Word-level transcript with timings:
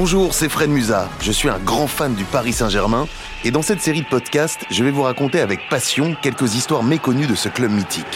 Bonjour, 0.00 0.32
c'est 0.32 0.48
Fred 0.48 0.70
Musa. 0.70 1.10
Je 1.20 1.32
suis 1.32 1.48
un 1.48 1.58
grand 1.58 1.88
fan 1.88 2.14
du 2.14 2.22
Paris 2.22 2.52
Saint-Germain 2.52 3.08
et 3.42 3.50
dans 3.50 3.62
cette 3.62 3.80
série 3.80 4.02
de 4.02 4.06
podcasts, 4.06 4.64
je 4.70 4.84
vais 4.84 4.92
vous 4.92 5.02
raconter 5.02 5.40
avec 5.40 5.68
passion 5.68 6.14
quelques 6.22 6.54
histoires 6.54 6.84
méconnues 6.84 7.26
de 7.26 7.34
ce 7.34 7.48
club 7.48 7.72
mythique. 7.72 8.06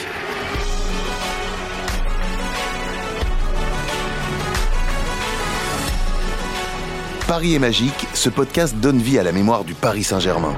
Paris 7.26 7.57
est 7.57 7.58
magique, 7.58 8.07
ce 8.14 8.29
podcast 8.30 8.76
donne 8.76 8.99
vie 8.99 9.18
à 9.18 9.25
la 9.25 9.32
mémoire 9.32 9.64
du 9.64 9.75
Paris 9.75 10.04
Saint-Germain. 10.04 10.54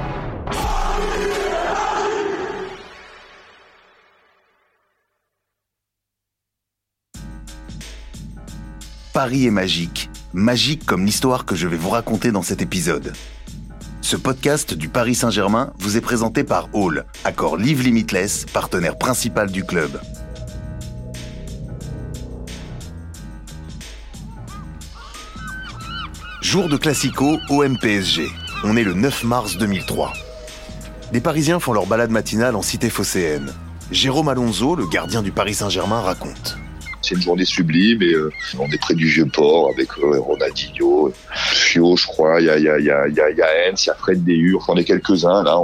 Paris 9.15 9.47
est 9.47 9.51
magique, 9.51 10.11
magique 10.35 10.85
comme 10.85 11.07
l'histoire 11.07 11.45
que 11.45 11.55
je 11.55 11.69
vais 11.69 11.77
vous 11.77 11.91
raconter 11.91 12.33
dans 12.33 12.43
cet 12.43 12.61
épisode. 12.61 13.13
Ce 14.01 14.17
podcast 14.17 14.75
du 14.75 14.89
Paris 14.89 15.15
Saint-Germain 15.15 15.73
vous 15.79 15.97
est 15.97 16.01
présenté 16.01 16.43
par 16.43 16.69
Hall, 16.73 17.05
accord 17.23 17.57
Live 17.57 17.83
Limitless, 17.83 18.45
partenaire 18.53 18.99
principal 18.99 19.51
du 19.51 19.65
club. 19.65 20.01
Jour 26.43 26.69
de 26.69 26.77
Classico 26.77 27.39
OM-PSG. 27.49 28.29
On 28.65 28.77
est 28.77 28.85
le 28.85 28.95
9 28.95 29.25
mars 29.25 29.57
2003. 29.57 30.13
Des 31.13 31.21
Parisiens 31.21 31.61
font 31.61 31.73
leur 31.73 31.87
balade 31.87 32.11
matinale 32.11 32.57
en 32.57 32.63
cité 32.63 32.91
phocéenne. 32.91 33.53
Jérôme 33.93 34.29
Alonso, 34.29 34.75
le 34.75 34.89
gardien 34.89 35.23
du 35.23 35.31
Paris 35.31 35.55
Saint-Germain, 35.55 36.01
raconte. 36.01 36.59
C'est 37.05 37.15
une 37.15 37.21
journée 37.21 37.45
sublime 37.45 38.03
et 38.03 38.15
euh, 38.15 38.31
on 38.59 38.67
est 38.71 38.81
près 38.81 38.95
du 38.95 39.07
vieux 39.07 39.27
port 39.27 39.71
avec 39.75 39.89
euh, 39.99 40.19
Ronaldinho, 40.19 41.13
Fio, 41.35 41.97
je 41.97 42.07
crois, 42.07 42.41
il 42.41 42.47
y 42.47 42.51
a, 42.51 42.59
y, 42.59 42.69
a, 42.69 42.79
y, 42.79 42.91
a, 42.91 43.09
y, 43.09 43.21
a, 43.21 43.71
Hens, 43.71 43.85
il 43.85 43.89
y 43.89 43.91
a 43.91 43.95
Fred 43.95 44.25
Dehur, 44.25 44.65
on 44.69 44.77
est 44.77 44.85
quelques-uns 44.85 45.43
là. 45.43 45.59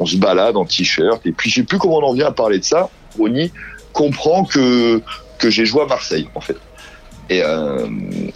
On, 0.00 0.06
se 0.06 0.16
balade 0.16 0.56
en 0.56 0.64
t-shirt 0.64 1.26
et 1.26 1.32
puis 1.32 1.50
je 1.50 1.56
sais 1.56 1.62
plus 1.64 1.78
comment 1.78 1.98
on 1.98 2.10
en 2.10 2.12
vient 2.12 2.28
à 2.28 2.32
parler 2.32 2.58
de 2.58 2.64
ça. 2.64 2.88
Ronny 3.18 3.50
comprend 3.92 4.44
que 4.44 5.02
que 5.38 5.50
j'ai 5.50 5.66
joué 5.66 5.82
à 5.82 5.86
Marseille 5.86 6.28
en 6.36 6.40
fait. 6.40 6.56
Et 7.30 7.42
euh, 7.42 7.86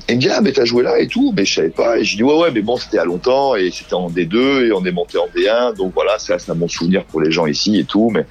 il 0.08 0.16
me 0.16 0.20
dit 0.20 0.28
ah 0.28 0.40
mais 0.40 0.52
t'as 0.52 0.64
joué 0.64 0.82
là 0.82 0.98
et 0.98 1.06
tout, 1.06 1.32
mais 1.36 1.44
je 1.44 1.54
savais 1.54 1.70
pas. 1.70 1.98
Et 1.98 2.04
je 2.04 2.16
dis 2.16 2.22
ouais 2.24 2.34
ouais 2.34 2.50
mais 2.50 2.62
bon 2.62 2.76
c'était 2.76 2.98
à 2.98 3.04
longtemps 3.04 3.54
et 3.54 3.70
c'était 3.70 3.94
en 3.94 4.10
D2 4.10 4.66
et 4.66 4.72
on 4.72 4.84
est 4.84 4.90
monté 4.90 5.18
en 5.18 5.28
D1 5.28 5.76
donc 5.76 5.92
voilà 5.94 6.16
c'est 6.18 6.34
un 6.50 6.54
bon 6.54 6.68
souvenir 6.68 7.04
pour 7.04 7.20
les 7.20 7.30
gens 7.30 7.46
ici 7.46 7.78
et 7.78 7.84
tout 7.84 8.10
mais 8.12 8.26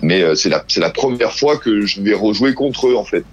mais 0.00 0.22
euh, 0.22 0.34
c'est 0.34 0.48
la 0.48 0.64
c'est 0.68 0.92
première 0.92 1.32
fois 1.32 1.56
que 1.56 1.86
je 1.86 2.00
vais 2.00 2.14
rejouer 2.14 2.54
contre 2.54 2.88
eux 2.88 2.96
en 2.96 3.04
fait. 3.04 3.24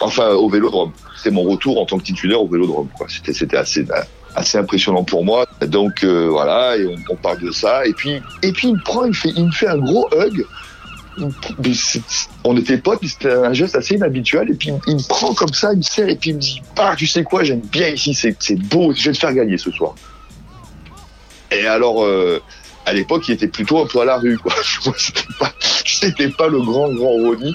Enfin 0.00 0.30
au 0.30 0.48
Vélodrome. 0.48 0.92
C'était 1.16 1.30
mon 1.30 1.44
retour 1.44 1.80
en 1.80 1.86
tant 1.86 1.98
que 1.98 2.04
titulaire 2.04 2.42
au 2.42 2.48
Vélodrome. 2.48 2.88
C'était 3.08 3.56
assez 3.56 4.58
impressionnant 4.58 5.04
pour 5.04 5.24
moi. 5.24 5.46
Donc 5.62 6.04
euh, 6.04 6.28
voilà 6.28 6.76
et 6.76 6.86
on, 6.86 6.96
on, 7.12 7.16
parle 7.16 7.40
de 7.40 7.50
ça 7.50 7.86
et 7.86 7.92
puis 7.92 8.20
et 8.42 8.52
puis 8.52 8.68
il 8.68 8.74
me 8.74 8.84
prend 8.84 9.04
il 9.04 9.10
me 9.10 9.14
fait 9.14 9.32
il 9.34 9.46
me 9.46 9.52
fait 9.52 9.68
un 9.68 9.78
gros 9.78 10.08
hug 10.12 10.44
on 12.44 12.56
était 12.56 12.78
potes, 12.78 13.00
c'était 13.06 13.32
un 13.32 13.52
geste 13.52 13.76
assez 13.76 13.94
inhabituel. 13.94 14.50
Et 14.50 14.54
puis 14.54 14.70
il 14.86 14.96
me 14.96 15.08
prend 15.08 15.34
comme 15.34 15.52
ça, 15.52 15.72
il 15.72 15.78
me 15.78 15.82
serre 15.82 16.08
et 16.08 16.16
puis 16.16 16.30
il 16.30 16.36
me 16.36 16.40
dit 16.40 16.62
Ah, 16.78 16.94
tu 16.96 17.06
sais 17.06 17.24
quoi, 17.24 17.44
j'aime 17.44 17.60
bien 17.60 17.88
ici, 17.88 18.14
c'est 18.14 18.58
beau, 18.68 18.92
je 18.94 19.08
vais 19.08 19.12
te 19.12 19.18
faire 19.18 19.34
gagner 19.34 19.58
ce 19.58 19.70
soir. 19.70 19.94
Et 21.50 21.66
alors, 21.66 22.04
euh, 22.04 22.40
à 22.86 22.92
l'époque, 22.92 23.28
il 23.28 23.32
était 23.32 23.48
plutôt 23.48 23.82
un 23.82 23.86
peu 23.86 24.00
à 24.00 24.04
la 24.04 24.18
rue, 24.18 24.38
quoi. 24.38 24.52
C'était 25.84 26.28
pas, 26.28 26.44
pas 26.44 26.48
le 26.48 26.60
grand, 26.60 26.92
grand 26.92 27.12
Ronnie. 27.12 27.54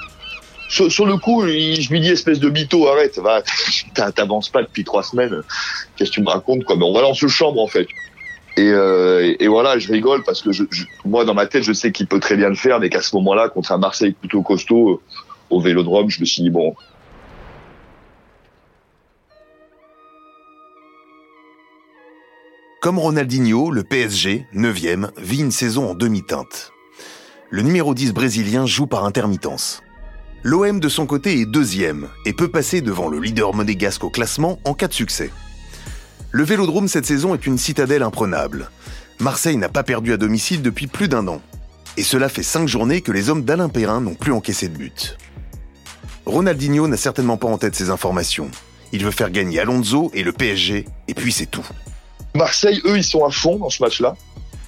Sur, 0.67 0.91
sur, 0.91 1.05
le 1.05 1.17
coup, 1.17 1.43
je 1.45 1.89
lui 1.89 1.99
dis 1.99 2.09
espèce 2.09 2.39
de 2.39 2.49
mytho, 2.49 2.87
arrête, 2.87 3.17
va, 3.19 3.41
t'avances 4.15 4.49
pas 4.49 4.63
depuis 4.63 4.83
trois 4.83 5.03
semaines. 5.03 5.41
Qu'est-ce 5.95 6.09
que 6.09 6.15
tu 6.15 6.21
me 6.21 6.29
racontes, 6.29 6.63
quoi? 6.63 6.75
Mais 6.75 6.85
on 6.85 6.93
va 6.93 7.01
dans 7.01 7.13
ce 7.13 7.27
chambre, 7.27 7.61
en 7.61 7.67
fait. 7.67 7.87
Et, 8.57 8.69
euh, 8.69 9.35
et, 9.39 9.47
voilà, 9.47 9.77
je 9.77 9.91
rigole 9.91 10.23
parce 10.23 10.41
que 10.41 10.51
je, 10.51 10.63
je, 10.71 10.85
moi, 11.03 11.25
dans 11.25 11.33
ma 11.33 11.45
tête, 11.45 11.63
je 11.63 11.73
sais 11.73 11.91
qu'il 11.91 12.07
peut 12.07 12.19
très 12.19 12.37
bien 12.37 12.49
le 12.49 12.55
faire, 12.55 12.79
mais 12.79 12.89
qu'à 12.89 13.01
ce 13.01 13.15
moment-là, 13.17 13.49
contre 13.49 13.71
un 13.73 13.77
Marseille 13.77 14.13
plutôt 14.13 14.41
costaud 14.41 14.91
euh, 14.91 15.01
au 15.49 15.59
Vélodrome, 15.59 16.09
je 16.09 16.21
me 16.21 16.25
suis 16.25 16.41
dit 16.41 16.49
bon. 16.49 16.73
Comme 22.85 22.99
Ronaldinho, 22.99 23.71
le 23.71 23.83
PSG, 23.83 24.45
9e, 24.53 25.09
vit 25.17 25.39
une 25.39 25.49
saison 25.49 25.89
en 25.89 25.95
demi-teinte. 25.95 26.71
Le 27.49 27.63
numéro 27.63 27.95
10 27.95 28.13
brésilien 28.13 28.67
joue 28.67 28.85
par 28.85 29.05
intermittence. 29.05 29.81
L'OM 30.43 30.79
de 30.79 30.87
son 30.87 31.07
côté 31.07 31.41
est 31.41 31.47
deuxième 31.47 32.09
et 32.27 32.33
peut 32.33 32.51
passer 32.51 32.81
devant 32.81 33.09
le 33.09 33.19
leader 33.19 33.55
monégasque 33.55 34.03
au 34.03 34.11
classement 34.11 34.59
en 34.65 34.75
cas 34.75 34.87
de 34.87 34.93
succès. 34.93 35.31
Le 36.29 36.43
Vélodrome 36.43 36.87
cette 36.87 37.07
saison 37.07 37.33
est 37.33 37.47
une 37.47 37.57
citadelle 37.57 38.03
imprenable. 38.03 38.69
Marseille 39.19 39.57
n'a 39.57 39.69
pas 39.69 39.81
perdu 39.81 40.13
à 40.13 40.17
domicile 40.17 40.61
depuis 40.61 40.85
plus 40.85 41.07
d'un 41.07 41.27
an. 41.27 41.41
Et 41.97 42.03
cela 42.03 42.29
fait 42.29 42.43
cinq 42.43 42.67
journées 42.67 43.01
que 43.01 43.11
les 43.11 43.31
hommes 43.31 43.45
d'Alain 43.45 43.69
Perrin 43.69 43.99
n'ont 43.99 44.13
plus 44.13 44.31
encaissé 44.31 44.67
de 44.67 44.77
but. 44.77 45.17
Ronaldinho 46.27 46.87
n'a 46.87 46.97
certainement 46.97 47.37
pas 47.37 47.47
en 47.47 47.57
tête 47.57 47.73
ces 47.73 47.89
informations. 47.89 48.51
Il 48.91 49.03
veut 49.03 49.09
faire 49.09 49.31
gagner 49.31 49.59
Alonso 49.59 50.11
et 50.13 50.21
le 50.21 50.33
PSG, 50.33 50.85
et 51.07 51.13
puis 51.15 51.31
c'est 51.31 51.47
tout. 51.47 51.65
Marseille, 52.35 52.81
eux, 52.85 52.97
ils 52.97 53.03
sont 53.03 53.25
à 53.25 53.31
fond 53.31 53.57
dans 53.57 53.69
ce 53.69 53.81
match-là. 53.81 54.15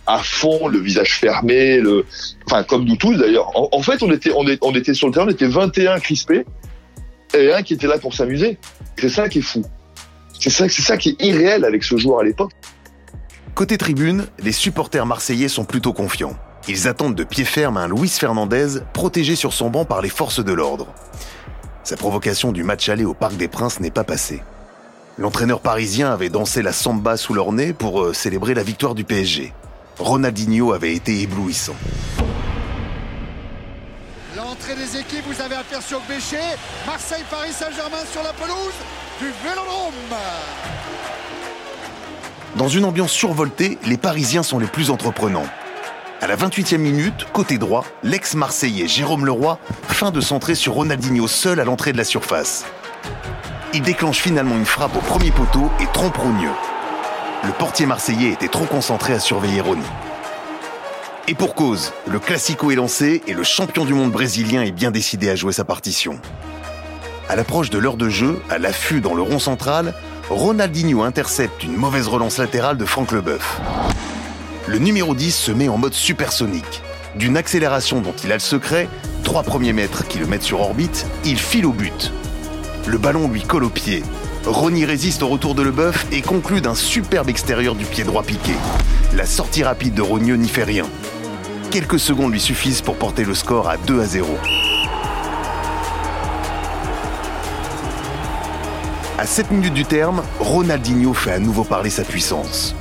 À 0.06 0.20
fond, 0.20 0.68
le 0.68 0.80
visage 0.80 1.20
fermé, 1.20 1.82
comme 2.68 2.86
nous 2.86 2.96
tous 2.96 3.16
d'ailleurs. 3.16 3.52
En, 3.54 3.82
fait, 3.82 4.02
on 4.02 4.12
était, 4.12 4.94
sur 4.94 5.08
le 5.08 5.14
terrain, 5.14 5.26
on 5.26 5.30
était 5.30 5.48
21 5.48 6.00
crispés, 6.00 6.46
et 7.38 7.52
un 7.52 7.62
qui 7.62 7.74
était 7.74 7.88
là 7.88 7.98
pour 7.98 8.14
s'amuser. 8.14 8.58
C'est 8.98 9.10
ça 9.10 9.28
qui 9.28 9.40
est 9.40 9.42
fou. 9.42 9.64
C'est 10.40 10.50
ça, 10.50 10.70
ça 10.70 10.98
qui 10.98 11.10
est 11.10 11.26
irréel 11.26 11.66
avec 11.66 11.84
ce 11.84 11.98
joueur 11.98 12.22
à 12.22 12.24
l'époque. 12.24 12.52
Côté 13.54 13.78
tribune, 13.78 14.28
les 14.40 14.52
supporters 14.54 15.06
marseillais 15.06 15.50
sont 15.50 15.66
plutôt 15.66 15.92
confiants. 15.92 16.38
Ils 16.70 16.88
attendent 16.88 17.16
de 17.16 17.24
pied 17.24 17.44
ferme 17.44 17.78
un 17.78 17.88
Luis 17.88 18.10
Fernandez 18.10 18.80
protégé 18.94 19.36
sur 19.36 19.52
son 19.52 19.70
banc 19.70 19.84
par 19.84 20.02
les 20.02 20.10
forces 20.10 20.44
de 20.44 20.54
l'ordre. 20.54 20.88
Sa 21.84 21.98
provocation 21.98 22.52
du 22.52 22.64
match 22.64 22.88
aller 22.88 23.06
au 23.06 23.14
Parc 23.14 23.36
des 23.36 23.48
Princes 23.48 23.80
n'est 23.80 23.92
pas 23.92 24.04
passée. 24.04 24.42
L'entraîneur 25.20 25.62
parisien 25.62 26.12
avait 26.12 26.30
dansé 26.30 26.62
la 26.62 26.72
samba 26.72 27.18
sous 27.18 27.34
leur 27.34 27.52
nez 27.52 27.74
pour 27.74 28.04
euh, 28.04 28.14
célébrer 28.14 28.54
la 28.54 28.62
victoire 28.62 28.94
du 28.94 29.04
PSG. 29.04 29.52
Ronaldinho 29.98 30.74
avait 30.74 30.94
été 30.94 31.22
éblouissant. 31.22 31.76
L'entrée 34.36 34.76
des 34.76 35.00
équipes, 35.00 35.26
vous 35.26 35.42
avez 35.42 35.56
aperçu 35.56 35.96
au 35.96 36.02
Bécher. 36.08 36.38
Marseille, 36.86 37.24
Paris 37.32 37.52
Saint-Germain 37.52 38.06
sur 38.12 38.22
la 38.22 38.32
pelouse 38.34 38.76
du 39.20 39.26
Vélodrome. 39.44 39.94
Dans 42.56 42.68
une 42.68 42.86
ambiance 42.86 43.12
survoltée, 43.12 43.80
les 43.86 43.98
Parisiens 43.98 44.44
sont 44.44 44.60
les 44.60 44.68
plus 44.68 44.92
entreprenants. 44.92 45.48
À 46.22 46.28
la 46.28 46.36
28e 46.36 46.78
minute, 46.78 47.26
côté 47.34 47.58
droit, 47.58 47.86
l'ex-marseillais 48.04 48.88
Jérôme 48.88 49.26
Leroy 49.26 49.58
feint 49.88 50.12
de 50.12 50.22
centrer 50.22 50.54
sur 50.54 50.74
Ronaldinho 50.74 51.28
seul 51.28 51.60
à 51.60 51.64
l'entrée 51.64 51.92
de 51.92 51.98
la 51.98 52.04
surface. 52.04 52.66
Il 53.78 53.84
déclenche 53.84 54.18
finalement 54.18 54.58
une 54.58 54.66
frappe 54.66 54.96
au 54.96 55.02
premier 55.02 55.30
poteau 55.30 55.70
et 55.80 55.86
trompe 55.94 56.18
Rogneux. 56.18 56.50
Le 57.44 57.52
portier 57.52 57.86
marseillais 57.86 58.32
était 58.32 58.48
trop 58.48 58.66
concentré 58.66 59.14
à 59.14 59.20
surveiller 59.20 59.62
Ronny. 59.62 59.86
Et 61.28 61.36
pour 61.36 61.54
cause, 61.54 61.94
le 62.08 62.18
Classico 62.18 62.72
est 62.72 62.76
lancé 62.76 63.22
et 63.28 63.34
le 63.36 63.44
champion 63.44 63.86
du 63.86 63.94
monde 63.94 64.12
brésilien 64.12 64.64
est 64.64 64.72
bien 64.72 64.90
décidé 64.90 65.30
à 65.30 65.36
jouer 65.36 65.54
sa 65.54 65.64
partition. 65.64 66.20
À 67.30 67.36
l'approche 67.36 67.70
de 67.70 67.78
l'heure 67.78 67.98
de 67.98 68.10
jeu, 68.10 68.42
à 68.50 68.58
l'affût 68.58 69.00
dans 69.00 69.14
le 69.14 69.22
rond 69.22 69.38
central, 69.38 69.94
Ronaldinho 70.32 71.04
intercepte 71.04 71.64
une 71.64 71.78
mauvaise 71.78 72.08
relance 72.08 72.40
latérale 72.40 72.78
de 72.78 72.86
Franck 72.86 73.12
Leboeuf. 73.12 73.62
Le 74.66 74.80
numéro 74.80 75.14
10 75.14 75.36
se 75.36 75.52
met 75.52 75.70
en 75.70 75.78
mode 75.78 75.94
supersonique. 75.94 76.82
D'une 77.16 77.38
accélération 77.38 78.02
dont 78.02 78.16
il 78.24 78.32
a 78.32 78.38
le 78.38 78.40
secret, 78.40 78.90
trois 79.24 79.44
premiers 79.44 79.74
mètres 79.74 80.08
qui 80.08 80.18
le 80.18 80.26
mettent 80.26 80.42
sur 80.42 80.62
orbite, 80.62 81.06
il 81.26 81.38
file 81.38 81.68
au 81.68 81.74
but. 81.74 82.12
Le 82.88 82.98
ballon 82.98 83.28
lui 83.28 83.42
colle 83.42 83.66
au 83.66 83.70
pied. 83.70 84.02
Ronny 84.46 84.86
résiste 84.86 85.22
au 85.22 85.28
retour 85.28 85.56
de 85.56 85.62
Leboeuf 85.62 86.08
et 86.14 86.22
conclut 86.22 86.62
d'un 86.62 86.74
superbe 86.74 87.28
extérieur 87.28 87.76
du 87.76 87.84
pied 87.84 88.06
droit 88.06 88.24
piqué. 88.24 88.54
La 89.14 89.26
sortie 89.26 89.62
rapide 89.62 89.94
de 89.94 90.02
Rogneux 90.02 90.38
n'y 90.38 90.48
fait 90.48 90.64
rien. 90.64 90.86
Quelques 91.70 92.00
secondes 92.00 92.32
lui 92.32 92.40
suffisent 92.40 92.82
pour 92.82 92.96
porter 92.96 93.26
le 93.26 93.36
score 93.36 93.68
à 93.68 93.76
2 93.76 94.00
à 94.00 94.06
0. 94.06 94.38
À 99.18 99.26
7 99.26 99.52
minutes 99.52 99.74
du 99.74 99.84
terme, 99.84 100.24
Ronaldinho 100.40 101.14
fait 101.14 101.34
à 101.34 101.40
nouveau 101.40 101.66
parler 101.66 101.90
sa 101.90 102.04
puissance. 102.04 102.74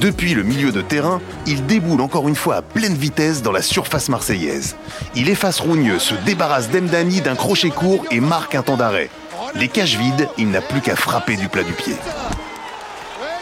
Depuis 0.00 0.34
le 0.34 0.42
milieu 0.42 0.72
de 0.72 0.80
terrain, 0.80 1.20
il 1.46 1.64
déboule 1.66 2.00
encore 2.00 2.28
une 2.28 2.34
fois 2.34 2.56
à 2.56 2.62
pleine 2.62 2.94
vitesse 2.94 3.40
dans 3.40 3.52
la 3.52 3.62
surface 3.62 4.08
marseillaise. 4.08 4.74
Il 5.14 5.28
efface 5.28 5.60
Rougneux, 5.60 6.00
se 6.00 6.16
débarrasse 6.26 6.70
d'Emdani 6.70 7.20
d'un 7.20 7.36
crochet 7.36 7.70
court 7.70 8.04
et 8.10 8.18
marque 8.18 8.56
un 8.56 8.62
temps 8.62 8.76
d'arrêt. 8.76 9.10
Les 9.56 9.68
cages 9.68 9.96
vides, 9.96 10.28
il 10.36 10.50
n'a 10.50 10.60
plus 10.60 10.80
qu'à 10.80 10.96
frapper 10.96 11.36
du 11.36 11.48
plat 11.48 11.62
du 11.62 11.72
pied. 11.72 11.94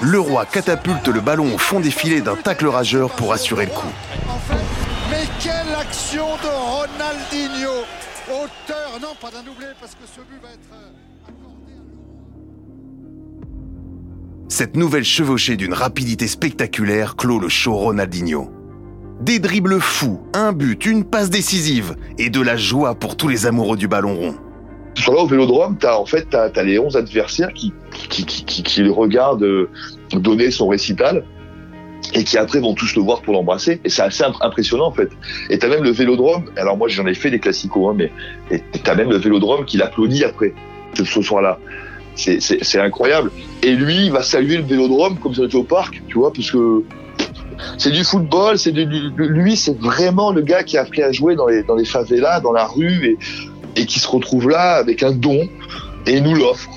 Le 0.02 0.20
roi 0.20 0.44
catapulte 0.44 1.08
le 1.08 1.20
ballon 1.20 1.54
au 1.54 1.58
fond 1.58 1.80
des 1.80 1.90
filets 1.90 2.20
d'un 2.20 2.36
tacle 2.36 2.66
rageur 2.66 3.10
pour 3.10 3.32
assurer 3.32 3.66
le 3.66 3.72
coup. 3.72 3.92
Mais 5.10 5.24
quelle 5.40 5.74
action 5.74 6.26
de 6.42 6.48
Ronaldinho 6.48 7.84
Auteur, 8.28 9.00
non 9.00 9.14
pas 9.20 9.30
d'un 9.30 9.42
doublé 9.42 9.66
parce 9.80 9.92
que 9.94 10.04
ce 10.04 10.20
but 10.20 10.40
va 10.42 10.48
être... 10.48 10.58
Cette 14.48 14.76
nouvelle 14.76 15.04
chevauchée 15.04 15.56
d'une 15.56 15.72
rapidité 15.72 16.26
spectaculaire 16.26 17.16
clôt 17.16 17.38
le 17.38 17.48
show 17.48 17.74
Ronaldinho. 17.74 18.52
Des 19.20 19.38
dribbles 19.38 19.80
fous, 19.80 20.20
un 20.34 20.52
but, 20.52 20.84
une 20.84 21.04
passe 21.04 21.30
décisive 21.30 21.96
et 22.18 22.28
de 22.28 22.40
la 22.40 22.56
joie 22.56 22.96
pour 22.96 23.16
tous 23.16 23.28
les 23.28 23.46
amoureux 23.46 23.76
du 23.76 23.88
ballon 23.88 24.14
rond. 24.14 24.36
Sur 24.94 25.14
là 25.14 25.22
au 25.22 25.26
Vélodrome, 25.26 25.76
t'as 25.78 25.96
en 25.96 26.06
fait 26.06 26.28
t'as, 26.30 26.50
as 26.54 26.62
les 26.62 26.78
11 26.78 26.96
adversaires 26.96 27.52
qui 27.52 27.72
qui, 28.08 28.24
qui, 28.24 28.44
qui, 28.44 28.62
qui 28.62 28.82
le 28.82 28.92
regardent 28.92 29.42
euh, 29.42 29.70
donner 30.12 30.50
son 30.50 30.68
récital 30.68 31.24
et 32.14 32.24
qui 32.24 32.36
après 32.36 32.60
vont 32.60 32.74
tous 32.74 32.94
le 32.96 33.02
voir 33.02 33.22
pour 33.22 33.32
l'embrasser. 33.32 33.80
Et 33.84 33.88
c'est 33.88 34.02
assez 34.02 34.24
impressionnant 34.40 34.86
en 34.86 34.92
fait. 34.92 35.10
Et 35.50 35.58
t'as 35.58 35.68
même 35.68 35.82
le 35.82 35.90
Vélodrome. 35.90 36.44
Alors 36.56 36.76
moi 36.76 36.88
j'en 36.88 37.06
ai 37.06 37.14
fait 37.14 37.30
des 37.30 37.38
classicos, 37.38 37.90
hein, 37.90 37.94
mais 37.96 38.12
et 38.50 38.62
t'as 38.82 38.94
même 38.94 39.10
le 39.10 39.16
Vélodrome 39.16 39.64
qui 39.64 39.76
l'applaudit 39.76 40.24
après 40.24 40.52
ce 40.94 41.22
soir-là. 41.22 41.58
C'est, 42.14 42.40
c'est, 42.42 42.62
c'est 42.62 42.78
incroyable. 42.78 43.30
Et 43.62 43.70
lui, 43.70 44.06
il 44.06 44.12
va 44.12 44.22
saluer 44.22 44.58
le 44.58 44.64
Vélodrome 44.64 45.18
comme 45.18 45.34
ça 45.34 45.44
était 45.44 45.54
au 45.54 45.62
parc, 45.62 46.02
tu 46.08 46.18
vois, 46.18 46.30
parce 46.30 46.50
que 46.50 46.84
c'est 47.78 47.90
du 47.90 48.04
football, 48.04 48.58
c'est 48.58 48.72
de, 48.72 48.82
lui, 49.16 49.56
c'est 49.56 49.78
vraiment 49.78 50.32
le 50.32 50.42
gars 50.42 50.62
qui 50.62 50.76
a 50.76 50.82
appris 50.82 51.02
à 51.02 51.12
jouer 51.12 51.36
dans 51.36 51.46
les, 51.46 51.62
dans 51.62 51.74
les 51.74 51.84
favelas, 51.84 52.40
dans 52.40 52.52
la 52.52 52.66
rue, 52.66 53.06
et, 53.06 53.18
et 53.76 53.86
qui 53.86 54.00
se 54.00 54.08
retrouve 54.08 54.48
là 54.48 54.74
avec 54.74 55.02
un 55.02 55.12
don, 55.12 55.48
et 56.06 56.20
nous 56.20 56.34
l'offre. 56.34 56.70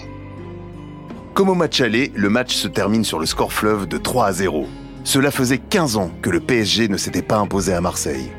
Comme 1.34 1.50
au 1.50 1.56
match 1.56 1.82
aller, 1.82 2.12
le 2.16 2.30
match 2.30 2.54
se 2.54 2.68
termine 2.68 3.04
sur 3.04 3.20
le 3.20 3.26
score 3.26 3.52
fleuve 3.52 3.88
de 3.88 3.98
3 3.98 4.28
à 4.28 4.32
0. 4.32 4.68
Cela 5.04 5.32
faisait 5.32 5.58
15 5.58 5.98
ans 5.98 6.12
que 6.22 6.30
le 6.30 6.40
PSG 6.40 6.88
ne 6.88 6.98
s'était 6.98 7.22
pas 7.22 7.38
imposé 7.38 7.74
à 7.74 7.82
Marseille. 7.82 8.32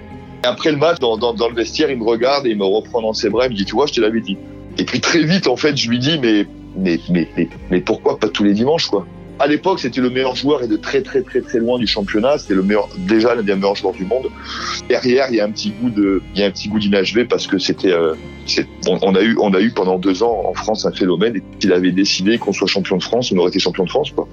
Après 0.43 0.71
le 0.71 0.79
match, 0.79 0.99
dans, 0.99 1.17
dans, 1.17 1.35
dans, 1.35 1.49
le 1.49 1.55
vestiaire, 1.55 1.91
il 1.91 1.99
me 1.99 2.05
regarde 2.05 2.47
et 2.47 2.51
il 2.51 2.57
me 2.57 2.65
reprend 2.65 3.03
dans 3.03 3.13
ses 3.13 3.29
bras, 3.29 3.47
il 3.47 3.51
me 3.53 3.57
dit, 3.57 3.65
tu 3.65 3.75
vois, 3.75 3.87
je 3.87 3.93
te 3.93 4.01
l'avais 4.01 4.21
dit. 4.21 4.39
Et 4.79 4.85
puis 4.85 5.01
très 5.01 5.23
vite, 5.25 5.47
en 5.47 5.57
fait, 5.57 5.77
je 5.77 5.91
lui 5.91 5.99
dis, 5.99 6.19
mais, 6.19 6.47
mais, 6.77 6.99
mais, 7.11 7.29
mais, 7.37 7.49
mais 7.71 7.81
pourquoi 7.81 8.19
pas 8.19 8.29
tous 8.29 8.45
les 8.45 8.55
dimanches, 8.55 8.87
quoi? 8.87 9.07
À 9.39 9.47
l'époque, 9.47 9.81
c'était 9.81 10.01
le 10.01 10.11
meilleur 10.11 10.35
joueur 10.35 10.63
et 10.63 10.69
de 10.69 10.77
très 10.77 11.03
très 11.03 11.23
très 11.23 11.41
très 11.41 11.59
loin 11.59 11.79
du 11.79 11.87
championnat. 11.87 12.39
C'était 12.39 12.55
le 12.55 12.63
meilleur, 12.63 12.89
déjà 12.99 13.35
l'un 13.35 13.43
des 13.43 13.55
meilleurs 13.55 13.77
joueurs 13.77 13.93
du 13.93 14.05
monde. 14.05 14.29
Derrière, 14.89 15.27
il 15.31 15.37
y 15.37 15.41
a 15.41 15.45
un 15.45 15.51
petit 15.51 15.71
goût 15.71 15.91
de, 15.91 16.23
il 16.35 16.41
y 16.41 16.45
a 16.45 16.47
un 16.47 16.51
petit 16.51 16.69
goût 16.69 16.79
d'inachevé 16.79 17.25
parce 17.25 17.47
que 17.47 17.59
c'était, 17.59 17.93
euh, 17.93 18.15
on, 18.87 18.99
on, 19.03 19.15
a 19.15 19.23
eu, 19.23 19.37
on 19.41 19.53
a 19.53 19.61
eu 19.61 19.71
pendant 19.71 19.99
deux 19.99 20.23
ans 20.23 20.43
en 20.47 20.55
France 20.55 20.87
un 20.87 20.93
phénomène. 20.93 21.37
Et 21.37 21.43
s'il 21.61 21.73
avait 21.73 21.93
décidé 21.93 22.39
qu'on 22.39 22.53
soit 22.53 22.67
champion 22.67 22.97
de 22.97 23.03
France, 23.03 23.33
on 23.33 23.39
aurait 23.39 23.51
été 23.51 23.59
champion 23.59 23.85
de 23.85 23.91
France, 23.91 24.11
quoi. 24.11 24.27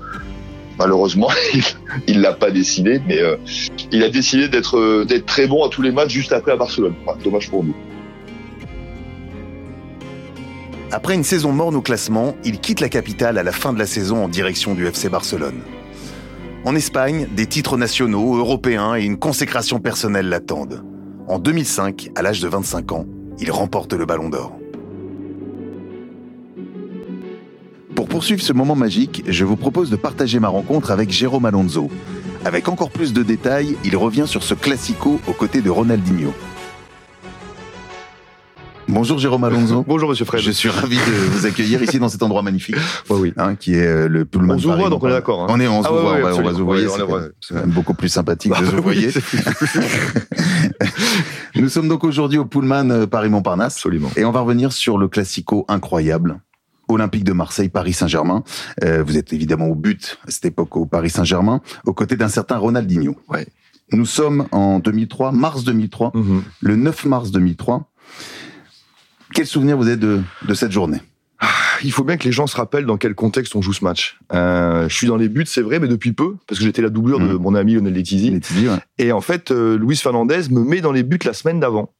Malheureusement, 0.80 1.30
il 2.08 2.22
l'a 2.22 2.34
pas 2.34 2.50
décidé, 2.50 3.00
mais 3.08 3.20
euh, 3.22 3.36
il 3.92 4.04
a 4.04 4.10
décidé 4.10 4.48
d'être 4.48 4.78
euh, 4.78 5.06
d'être 5.06 5.26
très 5.26 5.48
bon 5.48 5.64
à 5.64 5.70
tous 5.70 5.82
les 5.82 5.92
matchs 5.92 6.12
juste 6.12 6.32
après 6.32 6.54
à 6.54 6.56
Barcelone. 6.56 6.96
Dommage 7.24 7.50
pour 7.50 7.64
nous. 7.64 7.76
Après 10.94 11.16
une 11.16 11.24
saison 11.24 11.52
morne 11.52 11.76
au 11.76 11.82
classement, 11.82 12.36
il 12.44 12.60
quitte 12.60 12.80
la 12.80 12.88
capitale 12.88 13.40
à 13.40 13.44
la 13.44 13.52
fin 13.52 13.74
de 13.74 13.80
la 13.80 13.88
saison 13.88 14.24
en 14.24 14.28
direction 14.30 14.76
du 14.76 14.86
FC 14.86 15.10
Barcelone. 15.10 15.60
En 16.66 16.76
Espagne, 16.76 17.28
des 17.36 17.48
titres 17.48 17.78
nationaux, 17.78 18.38
européens 18.38 18.96
et 18.96 19.04
une 19.04 19.18
consécration 19.18 19.80
personnelle 19.80 20.30
l'attendent. 20.30 20.86
En 21.28 21.40
2005, 21.40 22.12
à 22.14 22.22
l'âge 22.22 22.42
de 22.42 22.48
25 22.48 22.92
ans, 22.92 23.08
il 23.40 23.50
remporte 23.50 23.94
le 23.94 24.06
Ballon 24.06 24.30
d'Or. 24.30 24.56
Pour 27.96 28.08
poursuivre 28.08 28.44
ce 28.44 28.54
moment 28.54 28.76
magique, 28.76 29.24
je 29.28 29.46
vous 29.46 29.58
propose 29.58 29.90
de 29.90 29.96
partager 29.96 30.40
ma 30.40 30.50
rencontre 30.50 30.92
avec 30.92 31.10
Jérôme 31.10 31.46
Alonso. 31.46 31.90
Avec 32.46 32.70
encore 32.70 32.92
plus 32.92 33.14
de 33.14 33.24
détails, 33.24 33.78
il 33.84 33.98
revient 33.98 34.28
sur 34.28 34.44
ce 34.44 34.54
classico 34.54 35.20
aux 35.28 35.34
côtés 35.34 35.62
de 35.62 35.72
Ronaldinho. 35.72 36.36
Bonjour 38.94 39.18
Jérôme 39.18 39.44
Alonso. 39.44 39.84
Bonjour 39.88 40.10
Monsieur 40.10 40.24
Fred. 40.26 40.42
Je 40.42 40.52
suis 40.52 40.70
ravi 40.70 40.98
de 40.98 41.02
vous 41.32 41.46
accueillir 41.48 41.82
ici 41.82 41.98
dans 41.98 42.10
cet 42.10 42.22
endroit 42.22 42.44
magnifique. 42.44 42.76
Ouais, 43.10 43.18
oui. 43.18 43.34
Hein, 43.38 43.56
qui 43.56 43.74
est 43.74 43.86
euh, 43.88 44.08
le 44.08 44.24
Pullman. 44.24 44.54
On 44.54 44.60
se 44.60 44.68
voit 44.68 44.90
donc 44.90 45.04
on 45.04 45.08
est 45.08 45.12
d'accord. 45.12 45.42
Hein. 45.44 45.48
On 45.50 45.60
est, 45.60 45.68
on 45.68 45.82
se 45.82 45.88
Ah, 45.88 45.92
voit, 45.92 46.02
ouais, 46.02 46.08
on 46.08 46.24
va, 46.24 46.34
ouais, 46.34 46.40
on 46.40 46.44
va 46.44 46.54
se 46.54 46.62
voyer. 46.62 46.88
C'est 47.42 47.66
beaucoup 47.68 47.96
plus 47.96 48.10
sympathique 48.10 48.52
de 48.60 48.66
se 48.66 48.76
Oui, 48.76 48.82
voyer. 48.82 49.10
Nous 51.56 51.70
sommes 51.70 51.88
donc 51.88 52.04
aujourd'hui 52.04 52.38
au 52.38 52.46
Pullman 52.46 52.90
euh, 52.92 53.08
Paris-Montparnasse. 53.08 53.76
Absolument. 53.78 54.12
Et 54.16 54.26
on 54.26 54.32
va 54.32 54.42
revenir 54.42 54.72
sur 54.72 54.98
le 55.00 55.08
classico 55.08 55.66
incroyable. 55.68 56.40
Olympique 56.88 57.24
de 57.24 57.34
Marseille, 57.34 57.70
Paris 57.70 57.94
Saint-Germain. 57.94 58.44
Euh, 58.84 59.04
vous 59.04 59.18
êtes 59.18 59.34
évidemment 59.34 59.66
au 59.68 59.76
but 59.76 60.20
à 60.28 60.32
cette 60.32 60.46
époque 60.46 60.76
au 60.78 60.86
Paris 60.86 61.10
Saint-Germain, 61.10 61.62
aux 61.88 61.94
côtés 61.94 62.16
d'un 62.18 62.28
certain 62.28 62.58
Ronaldinho. 62.58 63.16
Ouais. 63.30 63.48
Nous 63.92 64.06
sommes 64.06 64.46
en 64.52 64.78
2003, 64.80 65.32
mars 65.32 65.64
2003, 65.64 66.12
Mhm. 66.14 66.44
le 66.62 66.76
9 66.76 67.06
mars 67.06 67.32
2003. 67.32 67.90
Quel 69.34 69.48
souvenir 69.48 69.78
vous 69.78 69.88
avez 69.88 69.98
de, 69.98 70.22
de 70.48 70.54
cette 70.54 70.72
journée? 70.72 71.00
Il 71.84 71.92
faut 71.92 72.04
bien 72.06 72.16
que 72.18 72.24
les 72.24 72.32
gens 72.32 72.48
se 72.48 72.56
rappellent 72.56 72.86
dans 72.86 72.98
quel 72.98 73.16
contexte 73.16 73.56
on 73.56 73.62
joue 73.62 73.74
ce 73.74 73.84
match. 73.84 74.18
Euh, 74.34 74.88
je 74.88 74.96
suis 74.96 75.08
dans 75.08 75.18
les 75.18 75.28
buts, 75.28 75.44
c'est 75.46 75.62
vrai, 75.62 75.80
mais 75.80 75.90
depuis 75.90 76.14
peu, 76.14 76.36
parce 76.48 76.60
que 76.60 76.66
j'étais 76.66 76.82
la 76.82 76.90
doublure 76.90 77.20
de 77.20 77.26
Mhm. 77.34 77.38
mon 77.42 77.56
ami 77.56 77.74
Lionel 77.74 77.94
Letizy. 77.94 78.30
Letizy, 78.30 78.70
ouais. 78.70 78.78
Et 79.00 79.12
en 79.12 79.20
fait, 79.20 79.52
euh, 79.52 79.78
Luis 79.78 79.98
Fernandez 79.98 80.44
me 80.52 80.62
met 80.64 80.80
dans 80.80 80.94
les 80.94 81.04
buts 81.04 81.20
la 81.26 81.34
semaine 81.34 81.60
d'avant. 81.60 81.94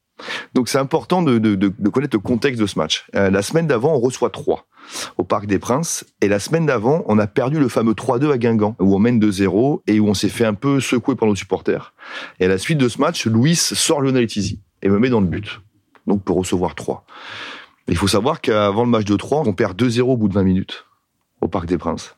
Donc 0.54 0.68
c'est 0.68 0.78
important 0.78 1.22
de, 1.22 1.38
de, 1.38 1.56
de, 1.56 1.72
de 1.76 1.88
connaître 1.90 2.16
le 2.16 2.20
contexte 2.20 2.60
de 2.60 2.66
ce 2.66 2.78
match. 2.78 3.04
Euh, 3.16 3.30
la 3.30 3.42
semaine 3.42 3.66
d'avant, 3.66 3.94
on 3.94 4.00
reçoit 4.00 4.30
3 4.30 4.66
au 5.18 5.24
Parc 5.24 5.46
des 5.46 5.58
Princes. 5.58 6.04
Et 6.22 6.28
la 6.28 6.38
semaine 6.38 6.64
d'avant, 6.66 7.04
on 7.08 7.18
a 7.18 7.26
perdu 7.26 7.58
le 7.58 7.68
fameux 7.68 7.94
3-2 7.94 8.30
à 8.32 8.38
Guingamp, 8.38 8.76
où 8.78 8.94
on 8.94 8.98
mène 9.00 9.18
2-0 9.18 9.82
et 9.88 9.98
où 10.00 10.08
on 10.08 10.14
s'est 10.14 10.28
fait 10.28 10.44
un 10.46 10.54
peu 10.54 10.78
secouer 10.80 11.16
par 11.16 11.28
nos 11.28 11.34
supporters. 11.34 11.92
Et 12.40 12.44
à 12.46 12.48
la 12.48 12.58
suite 12.58 12.78
de 12.78 12.88
ce 12.88 12.98
match, 13.00 13.26
Luis 13.26 13.56
sort 13.56 14.00
Lionel 14.00 14.22
Letizy 14.22 14.60
et 14.82 14.88
me 14.88 14.98
met 15.00 15.10
dans 15.10 15.20
le 15.20 15.26
but. 15.26 15.60
Donc 16.06 16.22
pour 16.22 16.36
recevoir 16.36 16.74
3. 16.74 17.04
Il 17.88 17.96
faut 17.96 18.08
savoir 18.08 18.40
qu'avant 18.40 18.84
le 18.84 18.90
match 18.90 19.04
de 19.04 19.16
3, 19.16 19.42
on 19.46 19.52
perd 19.52 19.80
2-0 19.80 20.00
au 20.02 20.16
bout 20.16 20.28
de 20.28 20.34
20 20.34 20.42
minutes 20.42 20.86
au 21.40 21.48
Parc 21.48 21.66
des 21.66 21.78
Princes. 21.78 22.16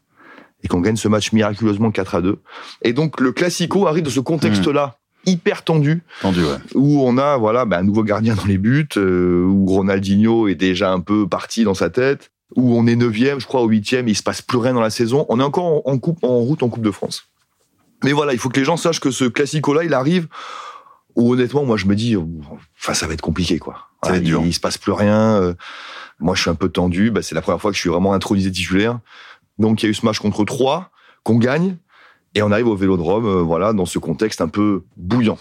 Et 0.62 0.68
qu'on 0.68 0.80
gagne 0.80 0.96
ce 0.96 1.08
match 1.08 1.32
miraculeusement 1.32 1.90
4 1.90 2.14
à 2.14 2.20
2. 2.22 2.38
Et 2.82 2.92
donc 2.92 3.20
le 3.20 3.32
Classico 3.32 3.86
arrive 3.86 4.04
dans 4.04 4.10
ce 4.10 4.20
contexte-là, 4.20 4.98
hyper 5.26 5.64
tendu, 5.64 6.02
Tendu, 6.22 6.44
ouais. 6.44 6.58
où 6.74 7.02
on 7.02 7.18
a 7.18 7.36
voilà 7.36 7.64
ben, 7.64 7.78
un 7.80 7.82
nouveau 7.82 8.04
gardien 8.04 8.34
dans 8.34 8.44
les 8.44 8.58
buts, 8.58 8.88
euh, 8.96 9.44
où 9.44 9.66
Ronaldinho 9.66 10.48
est 10.48 10.54
déjà 10.54 10.92
un 10.92 11.00
peu 11.00 11.28
parti 11.28 11.64
dans 11.64 11.74
sa 11.74 11.90
tête, 11.90 12.30
où 12.54 12.76
on 12.76 12.86
est 12.86 12.96
neuvième, 12.96 13.40
je 13.40 13.46
crois, 13.46 13.62
au 13.62 13.68
huitième, 13.68 14.08
il 14.08 14.14
se 14.16 14.22
passe 14.22 14.40
plus 14.40 14.58
rien 14.58 14.72
dans 14.72 14.80
la 14.80 14.90
saison. 14.90 15.26
On 15.28 15.40
est 15.40 15.44
encore 15.44 15.86
en, 15.86 15.92
en 15.92 15.98
coupe, 15.98 16.22
en 16.22 16.38
route 16.38 16.62
en 16.62 16.68
Coupe 16.68 16.84
de 16.84 16.92
France. 16.92 17.28
Mais 18.04 18.12
voilà, 18.12 18.32
il 18.32 18.38
faut 18.38 18.48
que 18.48 18.58
les 18.58 18.64
gens 18.64 18.76
sachent 18.76 19.00
que 19.00 19.10
ce 19.10 19.24
classico-là, 19.24 19.84
il 19.84 19.94
arrive 19.94 20.28
où 21.16 21.32
honnêtement, 21.32 21.64
moi, 21.64 21.76
je 21.76 21.86
me 21.86 21.96
dis, 21.96 22.14
enfin, 22.76 22.94
ça 22.94 23.06
va 23.06 23.14
être 23.14 23.20
compliqué, 23.22 23.58
quoi. 23.58 23.88
Ça 24.04 24.10
va 24.12 24.16
être 24.18 24.22
dur. 24.22 24.42
il 24.44 24.52
se 24.52 24.60
passe 24.60 24.78
plus 24.78 24.92
rien. 24.92 25.40
euh, 25.40 25.54
moi, 26.20 26.34
je 26.34 26.42
suis 26.42 26.50
un 26.50 26.54
peu 26.54 26.68
tendu. 26.68 27.10
Bah, 27.10 27.22
c'est 27.22 27.34
la 27.34 27.42
première 27.42 27.60
fois 27.60 27.70
que 27.70 27.74
je 27.76 27.80
suis 27.80 27.90
vraiment 27.90 28.12
intronisé 28.12 28.50
titulaire. 28.52 29.00
Donc, 29.58 29.82
il 29.82 29.86
y 29.86 29.88
a 29.88 29.90
eu 29.90 29.94
ce 29.94 30.04
match 30.04 30.18
contre 30.18 30.44
3 30.44 30.90
qu'on 31.24 31.38
gagne. 31.38 31.76
Et 32.34 32.42
on 32.42 32.52
arrive 32.52 32.68
au 32.68 32.76
Vélodrome, 32.76 33.26
euh, 33.26 33.42
voilà, 33.42 33.72
dans 33.72 33.86
ce 33.86 33.98
contexte 33.98 34.40
un 34.42 34.48
peu 34.48 34.84
bouillant. 34.96 35.38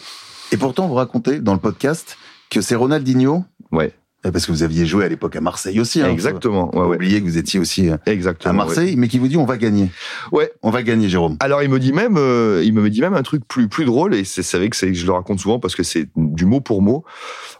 Et 0.52 0.58
pourtant, 0.58 0.88
vous 0.88 0.94
racontez 0.96 1.40
dans 1.40 1.54
le 1.54 1.60
podcast 1.60 2.18
que 2.50 2.62
c'est 2.62 2.76
Ronaldinho, 2.76 3.44
Ouais, 3.72 3.94
parce 4.32 4.46
que 4.46 4.52
vous 4.52 4.64
aviez 4.64 4.86
joué 4.86 5.06
à 5.06 5.10
l'époque 5.10 5.36
à 5.36 5.42
Marseille 5.42 5.80
aussi. 5.80 6.02
Hein, 6.02 6.10
exactement. 6.12 6.70
Faut 6.72 6.80
Ouais, 6.86 6.96
oublier 6.96 7.20
que 7.22 7.26
vous 7.26 7.38
étiez 7.38 7.60
aussi 7.60 7.90
euh, 7.90 7.98
Exactement. 8.06 8.52
à 8.54 8.54
Marseille, 8.66 8.96
mais 8.98 9.08
qui 9.08 9.20
vous 9.20 9.28
dit 9.28 9.38
on 9.38 9.46
va 9.46 9.58
gagner. 9.58 9.90
Ouais. 10.32 10.52
On 10.64 10.70
va 10.70 10.84
gagner, 10.84 11.10
Jérôme. 11.10 11.38
Alors 11.40 11.64
il 11.64 11.70
me 11.70 11.80
dit 11.80 11.94
même, 11.94 12.16
euh, 12.18 12.62
il 12.64 12.74
me 12.74 12.90
dit 12.90 13.02
même 13.02 13.14
un 13.14 13.24
truc 13.24 13.48
plus 13.48 13.68
plus 13.68 13.86
drôle 13.86 14.16
et 14.16 14.24
c'est 14.24 14.58
vrai 14.58 14.70
que 14.70 14.94
je 14.94 15.06
le 15.06 15.12
raconte 15.12 15.40
souvent 15.40 15.60
parce 15.60 15.76
que 15.76 15.84
c'est 15.84 16.08
du 16.16 16.46
mot 16.46 16.62
pour 16.62 16.82
mot. 16.82 17.04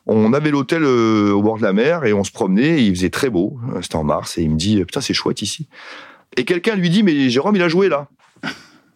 On 0.08 0.34
avait 0.34 0.52
l'hôtel 0.52 0.84
euh, 0.84 1.32
au 1.32 1.42
bord 1.42 1.58
de 1.58 1.64
la 1.64 1.74
mer 1.74 2.06
et 2.06 2.14
on 2.14 2.24
se 2.24 2.32
promenait. 2.32 2.80
Et 2.82 2.86
il 2.86 2.96
faisait 2.96 3.10
très 3.10 3.30
beau. 3.30 3.58
euh, 3.76 3.80
C'était 3.82 3.96
en 3.96 4.04
mars 4.04 4.38
et 4.38 4.44
il 4.44 4.50
me 4.52 4.58
dit 4.58 4.78
putain 4.86 5.02
c'est 5.02 5.14
chouette 5.14 5.42
ici. 5.42 5.68
Et 6.38 6.46
quelqu'un 6.46 6.76
lui 6.76 6.90
dit 6.90 7.04
mais 7.04 7.30
Jérôme 7.30 7.56
il 7.56 7.62
a 7.62 7.70
joué 7.70 7.90
là. 7.90 8.08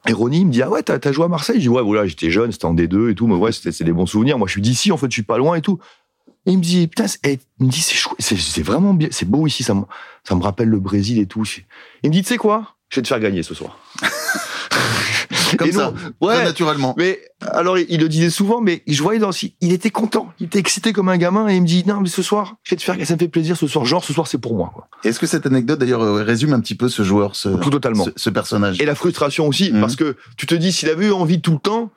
Et 0.07 0.13
Ronnie 0.13 0.39
il 0.41 0.47
me 0.47 0.51
dit 0.51 0.61
ah 0.61 0.69
ouais 0.69 0.81
t'as 0.81 0.97
as 1.03 1.11
joué 1.11 1.25
à 1.25 1.27
Marseille? 1.27 1.57
Je 1.57 1.61
dis 1.61 1.69
ouais 1.69 1.81
voilà 1.83 2.05
j'étais 2.05 2.31
jeune 2.31 2.51
c'était 2.51 2.65
en 2.65 2.73
D2 2.73 3.11
et 3.11 3.15
tout 3.15 3.27
mais 3.27 3.35
ouais 3.35 3.51
c'était 3.51 3.71
c'est 3.71 3.83
des 3.83 3.91
bons 3.93 4.05
souvenirs. 4.05 4.38
Moi 4.38 4.47
je 4.47 4.53
suis 4.53 4.61
d'ici 4.61 4.91
en 4.91 4.97
fait 4.97 5.07
je 5.09 5.13
suis 5.13 5.23
pas 5.23 5.38
loin 5.38 5.55
et 5.55 5.61
tout. 5.61 5.77
Et 6.46 6.51
il 6.51 6.58
me 6.58 6.63
dit 6.63 6.88
putain 6.88 7.08
c'est- 7.08 7.19
eh, 7.25 7.39
il 7.60 7.65
me 7.67 7.72
dit 7.72 7.81
c'est 7.81 7.96
chouette 7.96 8.15
c'est 8.19 8.62
vraiment 8.63 8.93
bien 8.93 9.10
c'est 9.12 9.27
beau 9.29 9.46
ici 9.48 9.63
ça 9.63 9.74
me 9.74 9.84
ça 10.24 10.36
me 10.36 10.41
rappelle 10.41 10.69
le 10.69 10.79
Brésil 10.79 11.19
et 11.19 11.25
tout. 11.25 11.43
Il 12.03 12.10
me 12.10 12.13
dit 12.13 12.22
tu 12.22 12.27
sais 12.29 12.38
quoi? 12.38 12.75
Je 12.89 12.96
vais 12.96 13.01
te 13.03 13.08
faire 13.08 13.19
gagner 13.19 13.43
ce 13.43 13.53
soir. 13.53 13.77
Comme 15.58 15.67
Et 15.67 15.72
ça, 15.72 15.91
nous, 15.91 16.27
ouais, 16.27 16.36
très 16.36 16.43
naturellement. 16.46 16.93
mais 16.98 17.19
alors, 17.41 17.77
il, 17.79 17.86
il 17.89 18.00
le 18.00 18.08
disait 18.08 18.29
souvent, 18.29 18.62
mais 18.62 18.84
je 18.88 19.01
voyais 19.01 19.19
dans, 19.19 19.31
il 19.62 19.74
était 19.74 19.89
content, 19.89 20.31
il 20.39 20.46
était 20.46 20.60
excité 20.60 20.93
comme 20.93 21.10
un 21.10 21.17
gamin, 21.17 21.48
et 21.50 21.55
il 21.55 21.62
me 21.62 21.67
dit 21.67 21.84
non, 21.88 22.01
mais 22.01 22.10
ce 22.10 22.22
soir, 22.22 22.58
je 22.63 22.72
vais 22.72 22.77
te 22.77 22.84
faire, 22.84 22.96
ça 23.05 23.13
me 23.15 23.19
fait 23.19 23.27
plaisir 23.27 23.58
ce 23.58 23.65
soir. 23.67 23.84
Genre, 23.86 24.03
ce 24.03 24.13
soir, 24.13 24.27
c'est 24.27 24.38
pour 24.38 24.55
moi. 24.55 24.72
Quoi. 24.74 24.88
Est-ce 25.03 25.19
que 25.19 25.25
cette 25.25 25.46
anecdote, 25.48 25.79
d'ailleurs, 25.79 26.03
euh, 26.03 26.24
résume 26.24 26.53
un 26.53 26.60
petit 26.60 26.75
peu 26.75 26.88
ce 26.88 27.03
joueur, 27.03 27.36
ce, 27.36 27.50
Tout 27.50 27.69
totalement. 27.72 28.05
ce, 28.05 28.12
ce 28.15 28.29
personnage? 28.29 28.79
Et 28.79 28.86
la 28.86 28.93
frustration 28.96 29.48
aussi, 29.48 29.72
Mhm. 29.72 29.81
parce 29.81 29.96
que 29.96 30.17
tu 30.38 30.46
te 30.46 30.53
dis, 30.55 30.72
s'il 30.72 30.89
avait 30.89 31.08
eu 31.08 31.12
envie 31.12 31.41
tout 31.41 31.51
le 31.53 31.60
temps. 31.60 31.91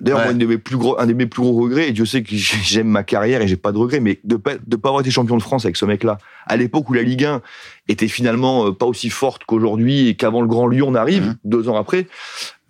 D'ailleurs, 0.00 0.20
Ouais. 0.20 0.26
un 0.28 0.34
de 0.34 0.46
mes 0.46 0.56
plus 0.58 0.76
gros, 0.76 0.98
un 0.98 1.06
de 1.06 1.12
mes 1.12 1.26
plus 1.26 1.42
gros 1.42 1.52
regrets, 1.62 1.88
et 1.88 1.92
Dieu 1.92 2.06
sait 2.06 2.22
que 2.22 2.30
j'ai- 2.34 2.56
j'aime 2.62 2.88
ma 2.88 3.02
carrière 3.02 3.42
et 3.42 3.48
j'ai 3.48 3.56
pas 3.56 3.70
de 3.72 3.78
regrets, 3.78 4.00
mais 4.00 4.18
de 4.24 4.36
pas, 4.36 4.52
de 4.66 4.76
pas 4.76 4.88
avoir 4.88 5.00
été 5.02 5.10
champion 5.10 5.36
de 5.36 5.42
France 5.42 5.64
avec 5.66 5.76
ce 5.76 5.84
mec-là, 5.84 6.18
à 6.46 6.56
l'époque 6.56 6.88
où 6.88 6.92
la 6.94 7.02
Ligue 7.02 7.24
1 7.24 7.42
était 7.88 8.08
finalement 8.08 8.66
euh, 8.68 8.72
pas 8.72 8.86
aussi 8.86 9.10
forte 9.10 9.42
qu'aujourd'hui 9.44 10.08
et 10.08 10.16
qu'avant 10.16 10.40
le 10.40 10.48
Grand 10.48 10.66
Lyon 10.68 10.90
n'arrive, 10.92 11.26
Mhm. 11.26 11.36
deux 11.44 11.68
ans 11.68 11.76
après, 11.76 12.06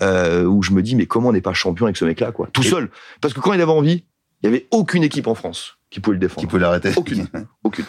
euh, 0.03 0.45
où 0.45 0.63
je 0.63 0.73
me 0.73 0.83
dis, 0.83 0.97
mais 0.97 1.07
comment 1.07 1.29
on 1.29 1.33
n'est 1.33 1.41
pas 1.41 1.53
champion 1.55 1.87
avec 1.87 1.97
ce 1.97 2.05
mec-là, 2.05 2.33
quoi, 2.33 2.49
tout 2.53 2.63
Et- 2.63 2.69
seul? 2.69 2.91
Parce 3.21 3.33
que 3.35 3.41
quand 3.41 3.53
il 3.53 3.61
avait 3.61 3.71
envie, 3.71 4.05
il 4.43 4.47
y 4.47 4.49
avait 4.49 4.67
aucune 4.71 5.03
équipe 5.05 5.27
en 5.27 5.35
France 5.35 5.77
qui 5.91 6.01
pouvait 6.01 6.15
le 6.15 6.21
défendre. 6.21 6.41
Qui 6.41 6.47
pouvait 6.47 6.63
l'arrêter 6.63 6.91
Aucune. 6.97 7.27
Aucune. 7.65 7.85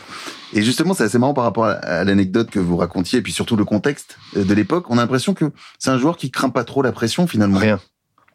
Et 0.54 0.62
justement, 0.64 0.94
c'est 0.94 1.04
assez 1.06 1.18
marrant 1.18 1.34
par 1.34 1.46
rapport 1.46 1.64
à 1.66 2.04
l'anecdote 2.04 2.50
que 2.52 2.60
vous 2.60 2.76
racontiez, 2.76 3.20
et 3.20 3.22
puis 3.22 3.32
surtout 3.32 3.56
le 3.56 3.64
contexte 3.64 4.18
de 4.36 4.54
l'époque. 4.54 4.86
On 4.90 4.98
a 4.98 5.02
l'impression 5.02 5.34
que 5.34 5.46
c'est 5.80 5.90
un 5.92 5.98
joueur 5.98 6.18
qui 6.18 6.30
craint 6.30 6.50
pas 6.50 6.66
trop 6.66 6.82
la 6.82 6.92
pression 6.92 7.26
finalement. 7.26 7.58
Rien. 7.58 7.80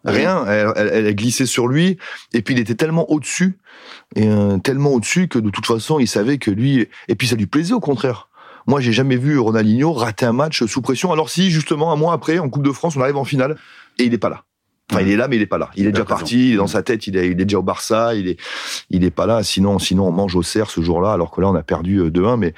Rien. 0.06 0.44
Elle, 0.46 0.72
elle, 0.76 0.90
elle, 0.92 1.06
a 1.06 1.12
glissé 1.12 1.46
sur 1.46 1.66
lui, 1.66 1.98
et 2.32 2.42
puis 2.42 2.54
il 2.54 2.60
était 2.60 2.74
tellement 2.74 3.10
au-dessus, 3.10 3.58
et 4.14 4.28
euh, 4.28 4.58
tellement 4.58 4.90
au-dessus 4.90 5.28
que 5.28 5.38
de 5.38 5.50
toute 5.50 5.66
façon, 5.66 5.98
il 5.98 6.06
savait 6.06 6.38
que 6.38 6.50
lui. 6.50 6.88
Et 7.08 7.14
puis 7.14 7.26
ça 7.26 7.36
lui 7.36 7.46
plaisait 7.46 7.74
au 7.74 7.80
contraire. 7.80 8.28
Moi, 8.66 8.80
j'ai 8.80 8.92
jamais 8.92 9.16
vu 9.16 9.38
Ronaldinho 9.38 9.92
rater 9.92 10.26
un 10.26 10.32
match 10.32 10.64
sous 10.64 10.82
pression. 10.82 11.12
Alors 11.12 11.30
si, 11.30 11.50
justement, 11.50 11.92
un 11.92 11.96
mois 11.96 12.12
après, 12.12 12.38
en 12.38 12.48
Coupe 12.48 12.64
de 12.64 12.72
France, 12.72 12.96
on 12.96 13.00
arrive 13.00 13.16
en 13.16 13.24
finale, 13.24 13.56
et 13.98 14.04
il 14.04 14.14
est 14.14 14.18
pas 14.18 14.28
là. 14.28 14.44
Enfin, 14.90 15.02
il 15.02 15.10
est 15.10 15.16
là, 15.16 15.26
mais 15.26 15.34
il 15.34 15.42
est 15.42 15.46
pas 15.46 15.58
là. 15.58 15.70
Il 15.74 15.86
est 15.86 15.90
déjà 15.90 16.04
parti. 16.04 16.50
Il 16.50 16.54
est 16.54 16.56
dans 16.58 16.68
sa 16.68 16.82
tête. 16.84 17.08
Il 17.08 17.16
est, 17.16 17.26
il 17.26 17.40
est 17.40 17.44
déjà 17.44 17.58
au 17.58 17.62
Barça. 17.62 18.14
Il 18.14 18.28
est, 18.28 18.38
il 18.88 19.02
est 19.02 19.10
pas 19.10 19.26
là. 19.26 19.42
Sinon, 19.42 19.80
sinon, 19.80 20.06
on 20.06 20.12
mange 20.12 20.36
au 20.36 20.44
cerf 20.44 20.70
ce 20.70 20.80
jour-là. 20.80 21.12
Alors 21.12 21.32
que 21.32 21.40
là, 21.40 21.48
on 21.48 21.56
a 21.56 21.64
perdu 21.64 22.00
2-1. 22.02 22.36
Mais, 22.36 22.54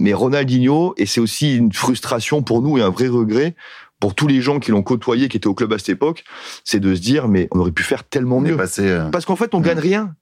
mais 0.00 0.12
Ronaldinho, 0.12 0.94
et 0.96 1.06
c'est 1.06 1.20
aussi 1.20 1.56
une 1.56 1.72
frustration 1.72 2.42
pour 2.42 2.62
nous 2.62 2.78
et 2.78 2.82
un 2.82 2.90
vrai 2.90 3.06
regret 3.06 3.54
pour 4.00 4.14
tous 4.14 4.26
les 4.26 4.40
gens 4.40 4.60
qui 4.60 4.70
l'ont 4.70 4.82
côtoyé, 4.82 5.28
qui 5.28 5.36
étaient 5.36 5.46
au 5.46 5.54
club 5.54 5.72
à 5.72 5.78
cette 5.78 5.88
époque, 5.88 6.24
c'est 6.64 6.80
de 6.80 6.94
se 6.94 7.00
dire, 7.00 7.28
mais 7.28 7.48
on 7.52 7.60
aurait 7.60 7.72
pu 7.72 7.82
faire 7.82 8.04
tellement 8.04 8.40
mieux. 8.40 8.56
Passé, 8.56 8.88
euh... 8.88 9.10
Parce 9.10 9.24
qu'en 9.24 9.36
fait, 9.36 9.54
on 9.54 9.60
gagne 9.60 9.78
rien. 9.78 10.14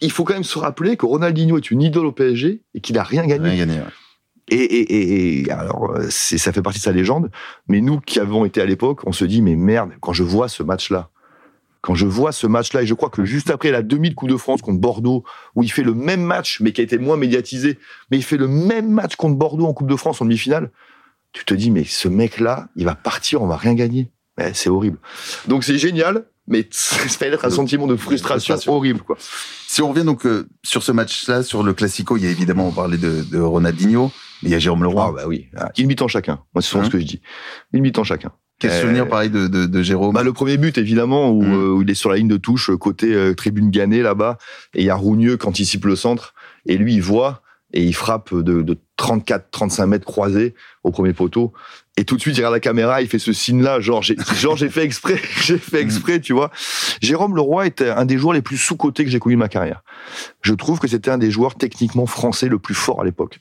Il 0.00 0.10
faut 0.10 0.24
quand 0.24 0.34
même 0.34 0.44
se 0.44 0.58
rappeler 0.58 0.96
que 0.96 1.06
Ronaldinho 1.06 1.56
est 1.56 1.70
une 1.70 1.82
idole 1.82 2.06
au 2.06 2.12
PSG 2.12 2.62
et 2.74 2.80
qu'il 2.80 2.98
a 2.98 3.02
rien 3.02 3.26
gagné. 3.26 3.50
Rien 3.50 3.66
gagné 3.66 3.78
ouais. 3.80 3.86
Et, 4.50 4.56
et, 4.56 5.42
et, 5.42 5.50
alors, 5.50 5.94
c'est, 6.08 6.38
ça 6.38 6.52
fait 6.52 6.62
partie 6.62 6.78
de 6.78 6.84
sa 6.84 6.92
légende. 6.92 7.30
Mais 7.66 7.80
nous 7.80 8.00
qui 8.00 8.18
avons 8.18 8.44
été 8.44 8.62
à 8.62 8.64
l'époque, 8.64 9.00
on 9.06 9.12
se 9.12 9.24
dit, 9.24 9.42
mais 9.42 9.56
merde, 9.56 9.90
quand 10.00 10.14
je 10.14 10.22
vois 10.22 10.48
ce 10.48 10.62
match-là, 10.62 11.10
quand 11.80 11.94
je 11.94 12.06
vois 12.06 12.32
ce 12.32 12.46
match-là, 12.46 12.82
et 12.82 12.86
je 12.86 12.94
crois 12.94 13.10
que 13.10 13.24
juste 13.24 13.50
après 13.50 13.70
la 13.70 13.82
demi 13.82 14.10
de 14.10 14.14
Coupe 14.14 14.30
de 14.30 14.36
France 14.36 14.62
contre 14.62 14.80
Bordeaux, 14.80 15.24
où 15.54 15.62
il 15.62 15.70
fait 15.70 15.82
le 15.82 15.94
même 15.94 16.22
match, 16.22 16.60
mais 16.60 16.72
qui 16.72 16.80
a 16.80 16.84
été 16.84 16.98
moins 16.98 17.16
médiatisé, 17.16 17.78
mais 18.10 18.16
il 18.16 18.22
fait 18.24 18.36
le 18.36 18.48
même 18.48 18.90
match 18.90 19.16
contre 19.16 19.36
Bordeaux 19.36 19.66
en 19.66 19.74
Coupe 19.74 19.88
de 19.88 19.96
France 19.96 20.20
en 20.20 20.24
demi-finale, 20.24 20.70
tu 21.38 21.44
te 21.44 21.54
dis, 21.54 21.70
mais 21.70 21.84
ce 21.84 22.08
mec-là, 22.08 22.68
il 22.76 22.84
va 22.84 22.94
partir, 22.94 23.42
on 23.42 23.46
va 23.46 23.56
rien 23.56 23.74
gagner. 23.74 24.10
Mais 24.36 24.52
c'est 24.54 24.70
horrible. 24.70 24.98
Donc 25.46 25.64
c'est 25.64 25.78
génial, 25.78 26.26
mais 26.46 26.66
ça 26.70 26.96
va 27.20 27.26
être 27.26 27.44
un 27.44 27.50
sentiment 27.50 27.86
de 27.86 27.96
frustration, 27.96 28.54
frustration. 28.54 28.72
horrible, 28.74 29.00
quoi. 29.00 29.16
Si 29.66 29.82
on 29.82 29.90
revient 29.90 30.04
donc 30.04 30.26
euh, 30.26 30.48
sur 30.62 30.82
ce 30.82 30.92
match-là, 30.92 31.42
sur 31.42 31.62
le 31.62 31.74
Classico, 31.74 32.16
il 32.16 32.24
y 32.24 32.26
a 32.26 32.30
évidemment, 32.30 32.68
on 32.68 32.72
parlait 32.72 32.98
de, 32.98 33.22
de 33.30 33.38
Ronaldinho, 33.38 34.10
mais 34.42 34.50
il 34.50 34.52
y 34.52 34.54
a 34.54 34.58
Jérôme 34.58 34.82
Leroy. 34.82 35.06
Ah 35.08 35.12
bah 35.12 35.24
oui, 35.26 35.48
une 35.76 35.86
mi-temps 35.86 36.08
chacun. 36.08 36.40
Moi, 36.54 36.62
c'est 36.62 36.68
souvent 36.68 36.84
ce 36.84 36.90
que 36.90 36.98
je 36.98 37.04
dis. 37.04 37.20
Une 37.72 37.82
mi-temps 37.82 38.04
chacun. 38.04 38.32
Quel 38.58 38.72
euh, 38.72 38.80
souvenir 38.80 39.08
pareil 39.08 39.30
de, 39.30 39.46
de, 39.46 39.66
de 39.66 39.82
Jérôme 39.82 40.12
bah, 40.12 40.24
Le 40.24 40.32
premier 40.32 40.56
but, 40.56 40.78
évidemment, 40.78 41.30
où, 41.30 41.42
mmh. 41.42 41.54
euh, 41.54 41.70
où, 41.70 41.82
il 41.82 41.90
est 41.90 41.94
sur 41.94 42.10
la 42.10 42.16
ligne 42.16 42.28
de 42.28 42.36
touche, 42.36 42.70
côté 42.76 43.14
euh, 43.14 43.34
tribune 43.34 43.70
Gannet, 43.70 44.02
là-bas, 44.02 44.38
et 44.74 44.80
il 44.80 44.84
y 44.84 44.90
a 44.90 44.96
Rougneux 44.96 45.36
qui 45.36 45.46
anticipe 45.46 45.84
le 45.84 45.94
centre, 45.94 46.34
et 46.66 46.76
lui, 46.76 46.94
il 46.94 47.02
voit, 47.02 47.42
et 47.72 47.84
il 47.84 47.94
frappe 47.94 48.34
de, 48.34 48.62
de 48.62 48.78
34-35 48.98 49.86
mètres 49.86 50.04
croisés 50.04 50.54
au 50.82 50.90
premier 50.90 51.12
poteau. 51.12 51.52
Et 51.96 52.04
tout 52.04 52.16
de 52.16 52.20
suite, 52.20 52.36
il 52.36 52.40
regarde 52.40 52.54
la 52.54 52.60
caméra, 52.60 53.02
il 53.02 53.08
fait 53.08 53.18
ce 53.18 53.32
signe-là, 53.32 53.80
genre, 53.80 54.02
j'ai, 54.02 54.16
genre, 54.36 54.56
j'ai 54.56 54.68
fait 54.68 54.84
exprès, 54.84 55.20
j'ai 55.42 55.58
fait 55.58 55.80
exprès, 55.80 56.20
tu 56.20 56.32
vois. 56.32 56.50
Jérôme 57.00 57.34
Leroy 57.34 57.66
était 57.66 57.90
un 57.90 58.04
des 58.04 58.18
joueurs 58.18 58.34
les 58.34 58.42
plus 58.42 58.56
sous-cotés 58.56 59.04
que 59.04 59.10
j'ai 59.10 59.18
connu 59.18 59.34
de 59.34 59.40
ma 59.40 59.48
carrière. 59.48 59.82
Je 60.42 60.54
trouve 60.54 60.78
que 60.78 60.88
c'était 60.88 61.10
un 61.10 61.18
des 61.18 61.30
joueurs 61.30 61.54
techniquement 61.54 62.06
français 62.06 62.48
le 62.48 62.58
plus 62.58 62.74
fort 62.74 63.00
à 63.00 63.04
l'époque. 63.04 63.38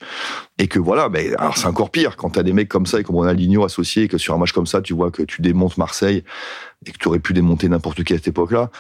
Et 0.60 0.68
que 0.68 0.80
voilà, 0.80 1.08
ben, 1.10 1.36
alors 1.38 1.58
c'est 1.58 1.68
encore 1.68 1.92
pire 1.92 2.16
quand 2.16 2.32
t'as 2.32 2.44
des 2.44 2.54
mecs 2.54 2.70
comme 2.70 2.86
ça 2.88 3.00
et 3.00 3.04
comme 3.04 3.16
Ronaldinho 3.16 3.64
associé, 3.64 4.04
et 4.04 4.08
que 4.08 4.18
sur 4.18 4.34
un 4.34 4.38
match 4.38 4.52
comme 4.52 4.66
ça, 4.66 4.82
tu 4.82 4.94
vois 4.94 5.12
que 5.12 5.22
tu 5.22 5.42
démontes 5.42 5.78
Marseille 5.78 6.24
et 6.86 6.92
que 6.92 6.98
tu 6.98 7.08
aurais 7.08 7.20
pu 7.20 7.34
démonter 7.34 7.70
n'importe 7.70 8.04
qui 8.04 8.14
à 8.14 8.18
cette 8.18 8.28
époque-là. 8.28 8.72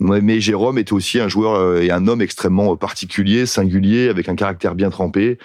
Mais 0.00 0.40
Jérôme 0.40 0.78
était 0.78 0.92
aussi 0.92 1.20
un 1.20 1.28
joueur 1.28 1.78
et 1.78 1.90
un 1.90 2.08
homme 2.08 2.20
extrêmement 2.20 2.76
particulier, 2.76 3.46
singulier, 3.46 4.08
avec 4.08 4.28
un 4.28 4.34
caractère 4.34 4.74
bien 4.74 4.90
trempé. 4.90 5.38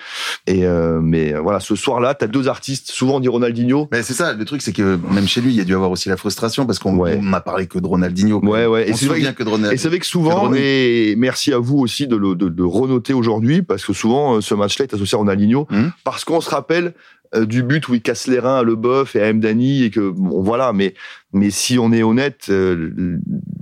Et 0.48 0.66
euh, 0.66 1.00
mais 1.01 1.34
voilà, 1.34 1.60
ce 1.60 1.75
soir-là, 1.75 2.16
t'as 2.16 2.28
deux 2.28 2.48
artistes. 2.48 2.89
Souvent 2.92 3.18
on 3.18 3.20
dit 3.20 3.28
Ronaldinho. 3.28 3.88
Mais 3.92 4.01
c'est 4.01 4.13
ça. 4.13 4.34
Le 4.34 4.46
truc, 4.46 4.62
c'est 4.62 4.72
que 4.72 5.00
même 5.12 5.28
chez 5.28 5.42
lui, 5.42 5.51
il 5.51 5.58
y 5.58 5.62
a 5.62 5.63
dû 5.63 5.75
avoir 5.75 5.92
aussi 5.92 6.10
la 6.10 6.18
frustration 6.18 6.66
parce 6.66 6.80
qu'on 6.80 6.96
ouais. 6.98 7.18
m'a 7.18 7.42
parlé 7.42 7.68
que 7.68 7.78
de 7.78 7.86
Ronaldinho. 7.86 8.39
Ouais, 8.44 8.66
ouais. 8.66 8.86
On 8.88 8.92
et 8.92 8.94
c'est 8.94 9.06
vrai 9.06 9.22
que 9.34 9.44
de 9.44 9.50
Ronaldinho. 9.50 9.74
Et 9.74 9.78
c'est 9.78 9.89
vrai 9.89 10.00
que 10.00 10.06
souvent, 10.06 10.51
et 10.54 11.16
merci 11.18 11.54
à 11.54 11.60
vous 11.60 11.78
aussi 11.78 12.08
de 12.08 12.16
le 12.16 12.36
de, 12.36 12.50
de 12.50 12.63
renoter 12.63 13.13
aujourd'hui 13.13 13.62
parce 13.62 13.86
que 13.86 13.94
souvent 13.94 14.42
ce 14.42 14.54
match-là 14.56 14.86
est 14.86 14.94
associé 14.94 15.16
à 15.16 15.20
Ronaldinho 15.20 15.49
Mmh. 15.70 15.89
parce 16.03 16.24
qu'on 16.25 16.41
se 16.41 16.50
rappelle 16.50 16.94
euh, 17.36 17.46
du 17.46 17.62
but 17.63 17.88
où 17.89 17.94
il 17.96 18.01
casse 18.01 18.27
les 18.27 18.39
reins 18.39 18.58
à 18.60 18.63
Leboeuf 18.63 19.15
et 19.15 19.22
à 19.24 19.32
Mdani 19.32 19.84
et 19.84 19.91
que 19.91 20.10
bon 20.10 20.41
voilà 20.41 20.74
mais 20.74 20.94
mais 21.34 21.51
si 21.51 21.77
on 21.77 21.91
est 21.91 22.01
honnête 22.03 22.48
euh, 22.50 23.20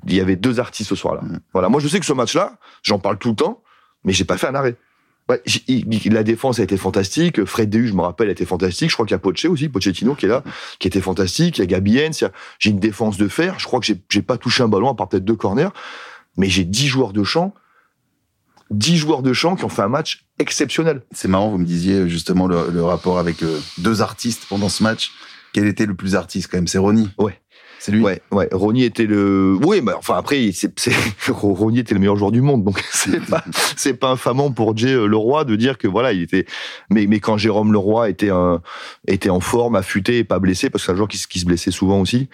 il 0.07 0.15
y 0.15 0.21
avait 0.21 0.35
deux 0.37 0.59
artistes 0.59 0.89
ce 0.89 0.95
soir-là. 0.95 1.21
Mm. 1.21 1.39
voilà. 1.53 1.67
Moi 1.69 1.81
je 1.81 1.87
sais 1.87 1.99
que 1.99 2.05
ce 2.05 2.13
match-là 2.13 2.57
j'en 2.83 2.99
parle 2.99 3.17
tout 3.17 3.29
le 3.29 3.35
temps 3.35 3.61
mais 4.03 4.13
j'ai 4.13 4.23
pas 4.25 4.37
fait 4.37 4.47
un 4.47 4.55
arrêt. 4.55 4.75
Ouais, 5.29 5.41
j'- 5.45 5.65
il- 5.67 6.13
la 6.13 6.23
défense 6.23 6.59
a 6.61 6.63
été 6.63 6.77
fantastique. 6.77 7.43
Fred 7.43 7.69
Dehu 7.69 7.87
je 7.89 7.93
me 7.93 8.01
rappelle 8.01 8.29
a 8.29 8.31
été 8.31 8.45
fantastique. 8.45 8.89
Je 8.89 8.95
crois 8.95 9.05
qu'il 9.05 9.13
y 9.13 9.15
a 9.15 9.19
Poche 9.19 9.43
aussi 9.43 9.67
Pochettino 9.67 10.15
qui 10.15 10.25
est 10.27 10.29
là 10.29 10.41
qui 10.79 10.87
était 10.87 11.01
fantastique. 11.01 11.57
Il 11.57 11.61
y 11.61 11.63
a 11.63 11.65
Gabi 11.65 11.99
a- 11.99 12.31
j'ai 12.59 12.69
une 12.69 12.79
défense 12.79 13.17
de 13.17 13.27
fer. 13.27 13.59
Je 13.59 13.65
crois 13.65 13.81
que 13.81 13.87
j'ai 14.09 14.21
pas 14.21 14.37
touché 14.37 14.63
un 14.63 14.69
ballon 14.69 14.89
à 14.89 14.95
part 14.95 15.09
peut-être 15.09 15.25
deux 15.25 15.35
corners. 15.35 15.67
Mais 16.37 16.47
j'ai 16.47 16.63
dix 16.63 16.87
joueurs 16.87 17.11
de 17.11 17.25
champ 17.25 17.53
10 18.69 18.97
joueurs 18.97 19.21
de 19.23 19.31
champ 19.33 19.55
qui 19.55 19.63
ont 19.65 19.69
fait 19.69 19.81
un 19.81 19.87
match 19.89 20.25
exceptionnel 20.39 21.01
C'est 21.11 21.27
marrant, 21.27 21.49
vous 21.49 21.57
me 21.57 21.65
disiez 21.65 22.07
justement 22.09 22.47
le, 22.47 22.69
le 22.71 22.83
rapport 22.83 23.19
avec 23.19 23.43
euh, 23.43 23.59
deux 23.79 24.01
artistes 24.01 24.45
pendant 24.49 24.69
ce 24.69 24.83
match. 24.83 25.11
Quel 25.53 25.67
était 25.67 25.85
le 25.85 25.95
plus 25.95 26.15
artiste 26.15 26.49
quand 26.51 26.57
même? 26.57 26.67
C'est 26.67 26.77
Ronnie. 26.77 27.09
Ouais. 27.17 27.39
C'est 27.79 27.91
lui. 27.91 28.01
Ouais, 28.01 28.21
ouais. 28.31 28.47
Ronny 28.51 28.83
était 28.83 29.05
le. 29.05 29.57
Oui, 29.63 29.81
mais 29.81 29.93
enfin 29.93 30.15
après, 30.17 30.51
c'est, 30.53 30.77
c'est... 30.79 30.91
Ronny 31.31 31.79
était 31.79 31.93
le 31.93 31.99
meilleur 31.99 32.15
joueur 32.17 32.31
du 32.31 32.41
monde, 32.41 32.63
donc 32.63 32.83
c'est 32.91 33.23
pas, 33.25 33.43
c'est 33.75 33.93
pas 33.93 34.09
infamant 34.09 34.51
pour 34.51 34.75
Jay 34.75 34.93
euh, 34.93 35.05
Leroy 35.07 35.45
de 35.45 35.55
dire 35.55 35.77
que 35.77 35.87
voilà, 35.87 36.13
il 36.13 36.21
était. 36.23 36.45
Mais 36.89 37.05
mais 37.07 37.19
quand 37.19 37.37
Jérôme 37.37 37.71
Leroy 37.73 38.09
était 38.09 38.29
un 38.29 38.61
était 39.07 39.29
en 39.29 39.39
forme, 39.39 39.75
affûté 39.75 40.17
et 40.19 40.23
pas 40.23 40.39
blessé, 40.39 40.69
parce 40.69 40.83
que 40.83 40.85
c'est 40.87 40.91
un 40.93 40.95
joueur 40.95 41.07
qui, 41.07 41.17
se- 41.17 41.27
qui 41.27 41.39
se 41.39 41.45
blessait 41.45 41.71
souvent 41.71 41.99
aussi. 42.01 42.29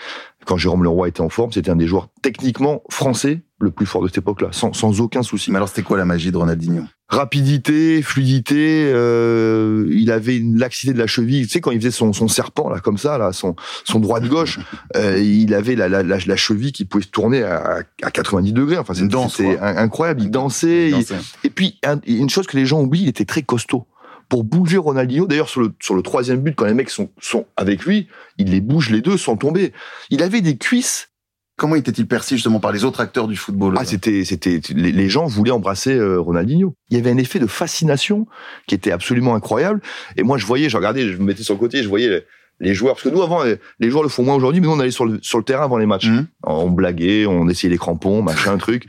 Quand 0.46 0.58
Jérôme 0.58 0.84
Leroy 0.84 1.08
était 1.08 1.22
en 1.22 1.30
forme, 1.30 1.52
c'était 1.54 1.70
un 1.72 1.76
des 1.78 1.88
joueurs 1.88 2.10
techniquement 2.22 2.84
français 2.90 3.42
le 3.60 3.72
plus 3.72 3.86
fort 3.86 4.02
de 4.02 4.08
cette 4.08 4.18
époque-là, 4.18 4.50
sans 4.52 4.74
sans 4.74 5.00
aucun 5.00 5.24
souci. 5.24 5.52
Mais 5.52 5.56
alors, 5.58 5.70
c'était 5.70 5.84
quoi 5.84 5.98
la 5.98 6.04
magie 6.04 6.32
de 6.32 6.38
Ronaldinho? 6.38 6.84
Rapidité, 7.08 8.02
fluidité, 8.02 8.92
euh, 8.92 9.88
il 9.92 10.12
avait 10.12 10.36
une 10.36 10.58
laxité 10.58 10.94
de 10.94 11.00
la 11.00 11.08
cheville. 11.08 11.44
Tu 11.44 11.50
sais 11.50 11.62
quand 11.62 11.72
il 11.72 11.80
faisait 11.80 11.92
son, 11.92 12.12
son 12.12 12.28
serpent 12.28 12.70
là 12.70 12.80
comme 12.80 12.98
ça, 12.98 13.18
là, 13.18 13.32
son 13.32 13.56
son 13.86 14.00
droit 14.00 14.20
de 14.20 14.28
gauche, 14.28 14.60
euh, 14.98 15.18
il 15.38 15.54
avait 15.54 15.76
la, 15.76 15.88
la, 15.90 16.04
la, 16.04 16.18
la 16.26 16.36
cheville 16.36 16.72
qui 16.72 16.86
pouvait 16.86 17.04
se 17.04 17.10
tourner 17.10 17.44
à, 17.44 17.80
à 18.02 18.12
90 18.12 18.54
degrés. 18.54 18.78
Enfin, 18.78 18.94
c'était 18.94 19.58
incroyable. 19.60 20.22
Il 20.22 20.30
dansait. 20.32 20.88
il- 20.90 20.92
Dansait. 20.92 21.16
et 21.44 21.50
puis 21.50 21.80
un- 21.84 22.00
une 22.08 22.30
chose 22.30 22.48
que 22.48 22.58
les 22.58 22.66
gens 22.66 22.82
oublient, 22.82 23.04
il 23.04 23.10
était 23.10 23.26
très 23.26 23.42
costaud. 23.44 23.88
Pour 24.30 24.44
bouger 24.44 24.78
Ronaldinho, 24.78 25.28
d'ailleurs 25.28 25.50
sur 25.50 25.62
le 25.62 25.74
sur 25.82 25.96
le 25.96 26.02
troisième 26.02 26.40
but, 26.42 26.56
quand 26.56 26.66
les 26.66 26.74
mecs 26.74 26.90
sont 26.90 27.10
sont 27.20 27.46
avec 27.58 27.84
lui, 27.86 28.08
il 28.38 28.50
les 28.52 28.62
bouge 28.62 28.90
les 28.90 29.02
deux 29.02 29.18
sans 29.18 29.36
tomber. 29.38 29.74
Il 30.10 30.24
avait 30.24 30.42
des 30.42 30.58
cuisses 30.58 31.10
Comment 31.56 31.76
était-il 31.76 32.08
perçu 32.08 32.34
justement 32.34 32.60
par 32.60 32.72
les 32.72 32.84
autres 32.84 33.00
acteurs 33.00 33.28
du 33.28 33.36
football? 33.36 33.76
Ah, 33.78 33.86
c'était, 33.86 34.26
c'était, 34.26 34.60
les, 34.74 34.92
les 34.92 35.08
gens 35.08 35.28
voulaient 35.28 35.52
embrasser 35.52 35.94
euh, 35.94 36.20
Ronaldinho. 36.20 36.74
Il 36.90 36.98
y 36.98 37.00
avait 37.00 37.12
un 37.12 37.18
effet 37.18 37.38
de 37.38 37.46
fascination 37.46 38.26
qui 38.66 38.74
était 38.74 38.92
absolument 38.92 39.36
incroyable. 39.36 39.80
Et 40.18 40.24
moi, 40.24 40.40
je 40.40 40.48
voyais, 40.48 40.68
je 40.68 40.76
regardais, 40.78 41.08
je 41.08 41.16
me 41.18 41.26
mettais 41.26 41.44
sur 41.44 41.54
le 41.54 41.60
côté, 41.60 41.84
je 41.84 41.88
voyais 41.90 42.26
les, 42.64 42.74
joueurs. 42.74 42.96
Parce 42.96 43.04
que 43.04 43.10
nous, 43.10 43.22
avant, 43.22 43.44
les, 43.80 43.90
joueurs 43.90 44.04
le 44.04 44.10
font 44.10 44.24
moins 44.24 44.36
aujourd'hui, 44.36 44.62
mais 44.62 44.68
nous, 44.68 44.74
on 44.74 44.80
allait 44.80 44.92
sur 44.92 45.06
le, 45.06 45.20
sur 45.22 45.38
le 45.38 45.44
terrain 45.44 45.64
avant 45.64 45.78
les 45.78 45.86
matchs. 45.86 46.08
Mhm. 46.08 46.28
On 46.44 46.70
blaguait, 46.72 47.26
on 47.26 47.48
essayait 47.50 47.72
les 47.72 47.78
crampons, 47.78 48.22
machin, 48.22 48.58
truc. 48.60 48.88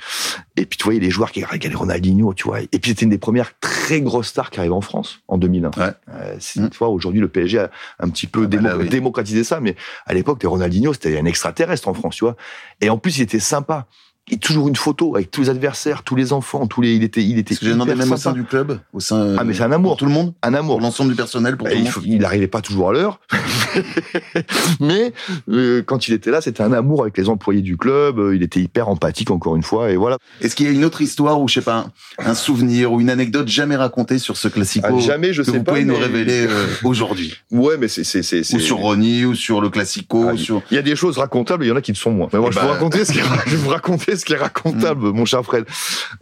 Et 0.57 0.67
puis, 0.67 0.79
tu 0.79 0.85
voyais 0.85 1.01
les 1.01 1.11
joueurs 1.11 1.33
qui 1.33 1.45
regardaient 1.45 1.77
Ronaldinho, 1.77 2.33
tu 2.35 2.45
vois. 2.45 2.61
Et 2.61 2.67
puis, 2.79 2.91
c'était 2.93 3.05
une 3.05 3.11
des 3.11 3.19
premières 3.19 3.59
très 3.61 4.01
grosses 4.01 4.29
stars 4.29 4.51
qui 4.51 4.61
arrivait 4.61 4.75
en 4.75 4.81
France, 4.81 5.21
en 5.29 5.37
2001. 5.39 5.71
Ouais. 5.77 5.85
Euh, 6.11 6.35
Mhm. 6.57 6.71
Tu 6.71 6.79
vois, 6.79 6.89
aujourd'hui, 6.89 7.21
le 7.21 7.29
PSG 7.29 7.59
a 7.59 7.71
un 8.01 8.09
petit 8.09 8.27
peu 8.27 8.43
Ah 8.45 8.47
bah 8.47 8.57
démo- 8.57 8.63
là, 8.69 8.77
oui. 8.79 8.89
démocratisé 8.89 9.45
ça, 9.45 9.61
mais 9.61 9.75
à 10.07 10.15
l'époque, 10.15 10.43
Ronaldinho, 10.45 10.93
c'était 10.93 11.19
un 11.19 11.25
extraterrestre 11.25 11.89
en 11.89 11.95
France, 11.95 12.17
tu 12.17 12.25
vois. 12.25 12.37
Et 12.81 12.91
en 12.91 12.99
plus, 12.99 13.19
il 13.19 13.23
était 13.23 13.41
sympa. 13.41 13.87
Il 14.31 14.39
toujours 14.39 14.69
une 14.69 14.77
photo 14.77 15.15
avec 15.17 15.31
tous 15.31 15.43
les 15.43 15.51
adversaires, 15.51 16.03
tous 16.03 16.17
les 16.17 16.33
enfants, 16.33 16.67
tous 16.67 16.81
les. 16.81 16.95
Il 16.95 17.03
était, 17.03 17.23
il 17.23 17.37
était. 17.39 17.51
Parce 17.55 17.59
que 17.61 17.67
j'ai 17.67 17.73
demandé 17.73 17.95
même 17.95 18.11
au 18.11 18.17
sein 18.17 18.31
sympa. 18.31 18.39
du 18.39 18.45
club, 18.45 18.81
au 18.95 19.01
sein. 19.01 19.37
Ah, 19.39 19.45
mais 19.45 19.53
c'est 19.53 19.63
un 19.63 19.67
pour 19.67 19.75
amour, 19.75 19.97
tout 19.99 20.07
le 20.07 20.13
monde, 20.13 20.33
un 20.43 20.49
pour 20.51 20.59
amour. 20.61 20.81
l'ensemble 20.81 21.11
du 21.11 21.17
personnel, 21.17 21.59
pour 21.59 21.67
tout 21.69 21.73
Et 21.75 21.77
le 21.77 21.81
il, 21.83 21.85
monde. 21.85 21.93
faut- 21.93 22.01
il 22.07 22.19
n'arrivait 22.19 22.47
pas 22.47 22.63
toujours 22.63 22.89
à 22.89 22.93
l'heure, 22.95 23.21
mais 24.81 25.13
euh, 25.51 25.83
quand 25.83 26.09
il 26.09 26.15
était 26.15 26.31
là, 26.31 26.41
c'était 26.41 26.63
un 26.63 26.73
amour 26.73 27.03
avec 27.03 27.17
les 27.19 27.29
employés 27.29 27.61
du 27.61 27.77
club. 27.77 28.19
euh, 28.19 28.35
Il 28.35 28.43
était 28.43 28.61
hyper 28.61 28.89
empathique 28.89 29.31
encore 29.31 29.57
une 29.57 29.63
fois, 29.63 29.91
et 29.91 29.97
voilà. 29.97 30.17
Est-ce 30.41 30.55
qu'il 30.57 30.67
y 30.67 30.69
a 30.69 30.73
une 30.73 30.85
autre 30.87 31.03
histoire 31.03 31.41
ou 31.41 31.47
je 31.49 31.55
sais 31.55 31.61
pas 31.61 31.87
un, 32.19 32.31
un 32.31 32.35
souvenir 32.35 32.93
ou 32.93 33.01
une 33.03 33.11
anecdote 33.11 33.49
jamais 33.49 33.77
racontée 33.77 34.19
sur 34.19 34.37
ce 34.37 34.49
classico 34.49 34.87
Ah, 34.91 34.99
jamais, 35.01 35.33
je 35.35 35.43
que 35.43 35.51
sais 35.51 35.59
vous 35.59 35.65
pas. 35.65 35.73
pouvez 35.73 35.85
nous 35.85 35.97
révéler 35.97 36.47
euh, 36.49 36.67
aujourd'hui? 36.83 37.35
Ouais, 37.51 37.77
mais 37.79 37.89
c'est 37.89 38.05
c'est 38.05 38.23
c'est. 38.23 38.55
ou 38.55 38.59
sur 38.59 38.79
Ronnie 38.79 39.27
ou 39.27 39.35
sur 39.35 39.61
le 39.61 39.69
classico 39.69 40.27
Ah, 40.29 40.33
ou 40.33 40.37
sur 40.39 40.63
Il 40.71 40.77
y 40.77 40.79
a 40.79 40.83
des 40.83 40.97
choses 40.97 41.19
racontables, 41.19 41.65
il 41.65 41.69
y 41.69 41.73
en 41.73 41.77
a 41.77 41.83
qui 41.83 41.93
le 41.93 41.97
sont 41.97 42.11
moins. 42.11 42.29
Mais 42.33 42.39
moi, 42.39 42.49
Eh 42.51 42.55
je, 42.55 42.61
vous 42.61 42.67
ben- 42.67 42.73
raconter 42.73 43.05
ce 43.05 43.13
qui 43.13 43.19
je 43.47 43.57
vous 43.57 43.69
raconter 43.69 44.14
ce 44.19 44.25
qui 44.25 44.33
est 44.33 44.37
racontable, 44.39 45.13
mon 45.13 45.25
cher 45.25 45.45
Fred. 45.45 45.65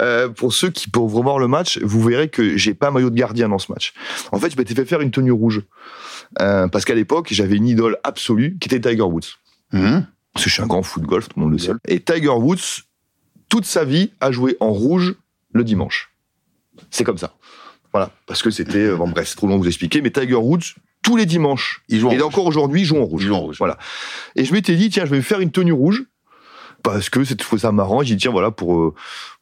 Euh, 0.01 0.29
pour 0.29 0.53
ceux 0.53 0.71
qui 0.71 0.89
peuvent 0.89 1.03
revoir 1.15 1.39
le 1.39 1.49
match, 1.49 1.79
vous 1.83 2.03
verrez 2.03 2.29
que 2.29 2.57
j'ai 2.57 2.75
pas 2.75 2.89
un 2.89 2.91
maillot 2.91 3.11
de 3.11 3.17
gardien 3.17 3.49
dans 3.49 3.59
ce 3.59 3.71
match. 3.71 3.93
En 4.31 4.39
fait, 4.39 4.51
je 4.51 4.57
m'étais 4.57 4.75
fait 4.75 4.85
faire 4.85 5.01
une 5.01 5.11
tenue 5.11 5.33
rouge. 5.33 5.63
Euh, 6.41 6.69
parce 6.69 6.85
qu'à 6.85 6.95
l'époque, 6.95 7.29
j'avais 7.31 7.57
une 7.57 7.69
idole 7.69 7.99
absolue 8.05 8.57
qui 8.61 8.69
était 8.69 8.81
Tiger 8.81 9.03
Woods. 9.03 9.37
Mhm. 9.73 10.07
Parce 10.33 10.45
que 10.45 10.51
je 10.51 10.55
suis 10.55 10.63
un 10.63 10.67
grand 10.67 10.83
foot 10.83 11.03
golf, 11.03 11.29
tout 11.29 11.39
le 11.39 11.43
monde 11.43 11.53
le 11.53 11.59
sait. 11.59 11.73
Et 11.87 12.01
Tiger 12.01 12.29
Woods, 12.29 12.85
toute 13.49 13.67
sa 13.67 13.85
vie, 13.85 14.13
a 14.21 14.33
joué 14.33 14.57
en 14.61 14.71
rouge 14.73 15.15
le 15.53 15.65
dimanche. 15.65 16.11
C'est 16.91 17.05
comme 17.05 17.19
ça. 17.19 17.35
Voilà, 17.93 18.11
parce 18.27 18.43
que 18.43 18.51
c'était, 18.51 18.87
euh, 18.87 18.97
bon 18.97 19.09
bref, 19.09 19.29
c'est 19.29 19.37
trop 19.37 19.47
long 19.47 19.57
de 19.59 19.63
vous 19.63 19.69
expliquer, 19.69 20.01
mais 20.01 20.11
Tiger 20.11 20.37
Woods, 20.37 20.75
tous 21.03 21.17
les 21.17 21.27
dimanches, 21.27 21.83
Il 21.89 22.01
joue 22.01 22.09
en 22.09 22.13
et 22.13 22.15
rouge. 22.15 22.23
encore 22.23 22.47
aujourd'hui, 22.47 22.81
il 22.81 22.85
joue 22.87 22.97
en 22.97 23.05
rouge. 23.05 23.23
Il 23.25 23.27
joue 23.29 23.35
en 23.35 23.41
rouge. 23.41 23.57
Voilà. 23.59 23.77
Et 24.37 24.45
je 24.47 24.53
m'étais 24.55 24.75
dit, 24.77 24.89
tiens, 24.89 25.05
je 25.05 25.11
vais 25.11 25.19
me 25.19 25.23
faire 25.23 25.41
une 25.41 25.51
tenue 25.51 25.73
rouge, 25.73 26.05
parce 26.83 27.11
que 27.11 27.25
c'est 27.25 27.41
ça 27.59 27.73
marrant. 27.73 28.03
J'ai 28.03 28.15
dit, 28.15 28.23
tiens, 28.23 28.31
voilà, 28.31 28.51
pour, 28.51 28.77
euh, 28.79 28.95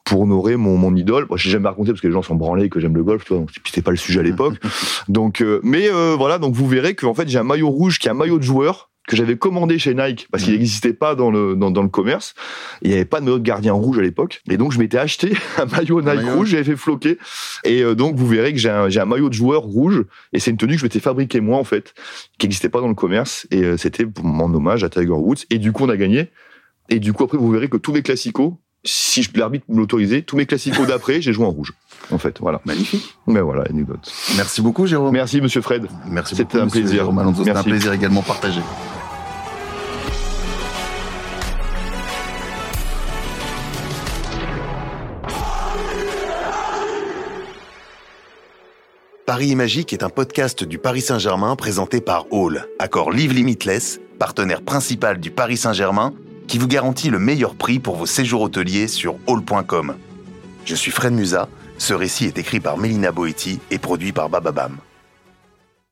pour 0.05 0.21
honorer 0.21 0.57
mon, 0.57 0.77
mon 0.77 0.95
idole. 0.97 1.27
Moi, 1.29 1.39
j'ai 1.39 1.51
jamais 1.51 1.69
raconté 1.69 1.91
parce 1.93 2.01
que 2.01 2.07
les 2.09 2.13
gens 2.13 2.23
sont 2.23 2.35
branlés 2.35 2.69
que 2.69 2.81
j'aime 2.81 2.95
le 2.97 3.05
golf, 3.05 3.25
tu 3.25 3.31
vois, 3.31 3.39
donc 3.39 3.51
c'était 3.65 3.83
pas 3.83 3.91
le 3.93 3.97
sujet 3.97 4.21
à 4.21 4.23
l'époque. 4.25 4.55
donc, 5.09 5.41
euh, 5.41 5.61
mais 5.63 5.89
euh, 5.91 6.15
voilà, 6.17 6.39
donc 6.39 6.55
vous 6.55 6.67
verrez 6.67 6.95
qu'en 6.95 7.15
fait, 7.15 7.29
j'ai 7.29 7.39
un 7.39 7.45
maillot 7.45 7.69
rouge 7.71 7.99
qui 7.99 8.09
est 8.09 8.11
un 8.11 8.15
maillot 8.15 8.39
de 8.39 8.43
joueur 8.45 8.89
que 9.09 9.17
j'avais 9.17 9.37
commandé 9.37 9.77
chez 9.79 9.93
Nike 9.93 10.29
parce 10.31 10.45
qu'il 10.45 10.53
Mhm. 10.53 10.59
n'existait 10.61 10.93
pas 10.93 11.17
dans 11.17 11.33
le, 11.33 11.57
dans, 11.57 11.73
dans 11.73 11.83
le 11.83 11.89
commerce. 11.89 12.35
Il 12.83 12.91
n'y 12.91 12.95
avait 12.95 13.05
pas 13.05 13.19
de 13.19 13.25
maillot 13.25 13.39
de 13.39 13.45
gardien 13.45 13.73
rouge 13.73 13.99
à 13.99 14.03
l'époque. 14.03 14.41
Et 14.49 14.57
donc, 14.57 14.71
je 14.73 14.79
m'étais 14.79 14.99
acheté 14.99 15.33
un 15.59 15.65
maillot 15.65 16.01
Nike 16.01 16.15
maillot. 16.23 16.37
rouge, 16.37 16.49
j'avais 16.51 16.63
fait 16.63 16.77
floquer. 16.77 17.19
Et 17.65 17.83
euh, 17.83 17.95
donc, 17.97 18.15
vous 18.15 18.27
verrez 18.29 18.53
que 18.53 18.59
j'ai 18.61 18.71
un, 18.71 18.89
j'ai 18.89 19.01
un 19.01 19.07
maillot 19.07 19.29
de 19.29 19.35
joueur 19.35 19.63
rouge. 19.63 20.05
Et 20.33 20.39
c'est 20.39 20.53
une 20.53 20.59
tenue 20.59 20.75
que 20.75 20.79
je 20.81 20.85
m'étais 20.85 21.01
fabriquée 21.01 21.41
moi, 21.41 21.59
en 21.59 21.65
fait, 21.65 21.93
qui 22.39 22.47
n'existait 22.47 22.69
pas 22.69 22.81
dans 22.81 22.89
le 22.89 22.95
commerce. 22.95 23.49
Et 23.51 23.65
euh, 23.65 23.77
c'était 23.77 24.07
pour 24.07 24.25
mon 24.25 24.53
hommage 24.55 24.85
à 24.85 24.89
Tiger 24.89 25.09
Woods. 25.09 25.45
Et 25.51 25.59
du 25.59 25.73
coup, 25.73 25.85
on 25.85 25.89
a 25.89 25.97
gagné. 25.97 26.31
Et 26.91 26.99
du 26.99 27.13
coup, 27.13 27.25
après, 27.25 27.39
vous 27.39 27.51
verrez 27.51 27.69
que 27.69 27.77
tous 27.77 27.93
mes 27.93 28.03
classicos, 28.03 28.55
si 28.85 29.23
je- 29.23 29.31
l'arbitre 29.39 29.65
me 29.69 29.77
l'autorisait, 29.79 30.23
tous 30.23 30.37
mes 30.37 30.47
classicos 30.47 30.87
d'après, 30.87 31.21
j'ai 31.23 31.33
joué 31.33 31.47
en 31.47 31.51
rouge. 31.51 31.73
En 32.11 32.19
fait, 32.19 32.39
voilà. 32.41 32.61
Magnifique. 32.65 33.15
Mais 33.27 33.41
voilà, 33.41 33.63
anecdote. 33.71 34.13
Merci 34.37 34.61
beaucoup, 34.63 34.87
Jérôme. 34.87 35.13
Merci, 35.13 35.41
monsieur 35.41 35.61
Fred. 35.61 35.87
Merci 36.09 36.35
C'était 36.35 36.59
beaucoup, 36.59 36.67
un 36.67 36.69
plaisir. 36.71 37.11
C'était 37.37 37.51
un 37.51 37.63
plaisir 37.63 37.93
également 37.93 38.23
partagé. 38.23 38.61
Paris 49.27 49.55
Magique 49.55 49.93
est 49.93 50.03
un 50.03 50.09
podcast 50.09 50.65
du 50.65 50.79
Paris 50.79 51.03
Saint-Germain 51.03 51.55
présenté 51.55 52.01
par 52.01 52.27
Hall, 52.33 52.67
accord 52.79 53.13
Live 53.13 53.33
Limitless, 53.33 54.01
partenaire 54.19 54.63
principal 54.63 55.21
du 55.21 55.31
Paris 55.31 55.57
Saint-Germain, 55.57 56.13
qui 56.51 56.59
vous 56.59 56.67
garantit 56.67 57.11
le 57.11 57.21
meilleur 57.21 57.55
prix 57.55 57.79
pour 57.79 57.95
vos 57.95 58.07
séjours 58.07 58.41
hôteliers 58.41 58.89
sur 58.89 59.15
hall.com. 59.29 59.95
Je 60.65 60.75
suis 60.75 60.91
Fred 60.91 61.13
Musa, 61.13 61.49
ce 61.79 61.95
récit 61.95 62.25
est 62.25 62.39
écrit 62.39 62.59
par 62.59 62.77
Mélina 62.77 63.13
Boetti 63.13 63.61
et 63.71 63.79
produit 63.79 64.11
par 64.11 64.29
Bababam. 64.29 64.77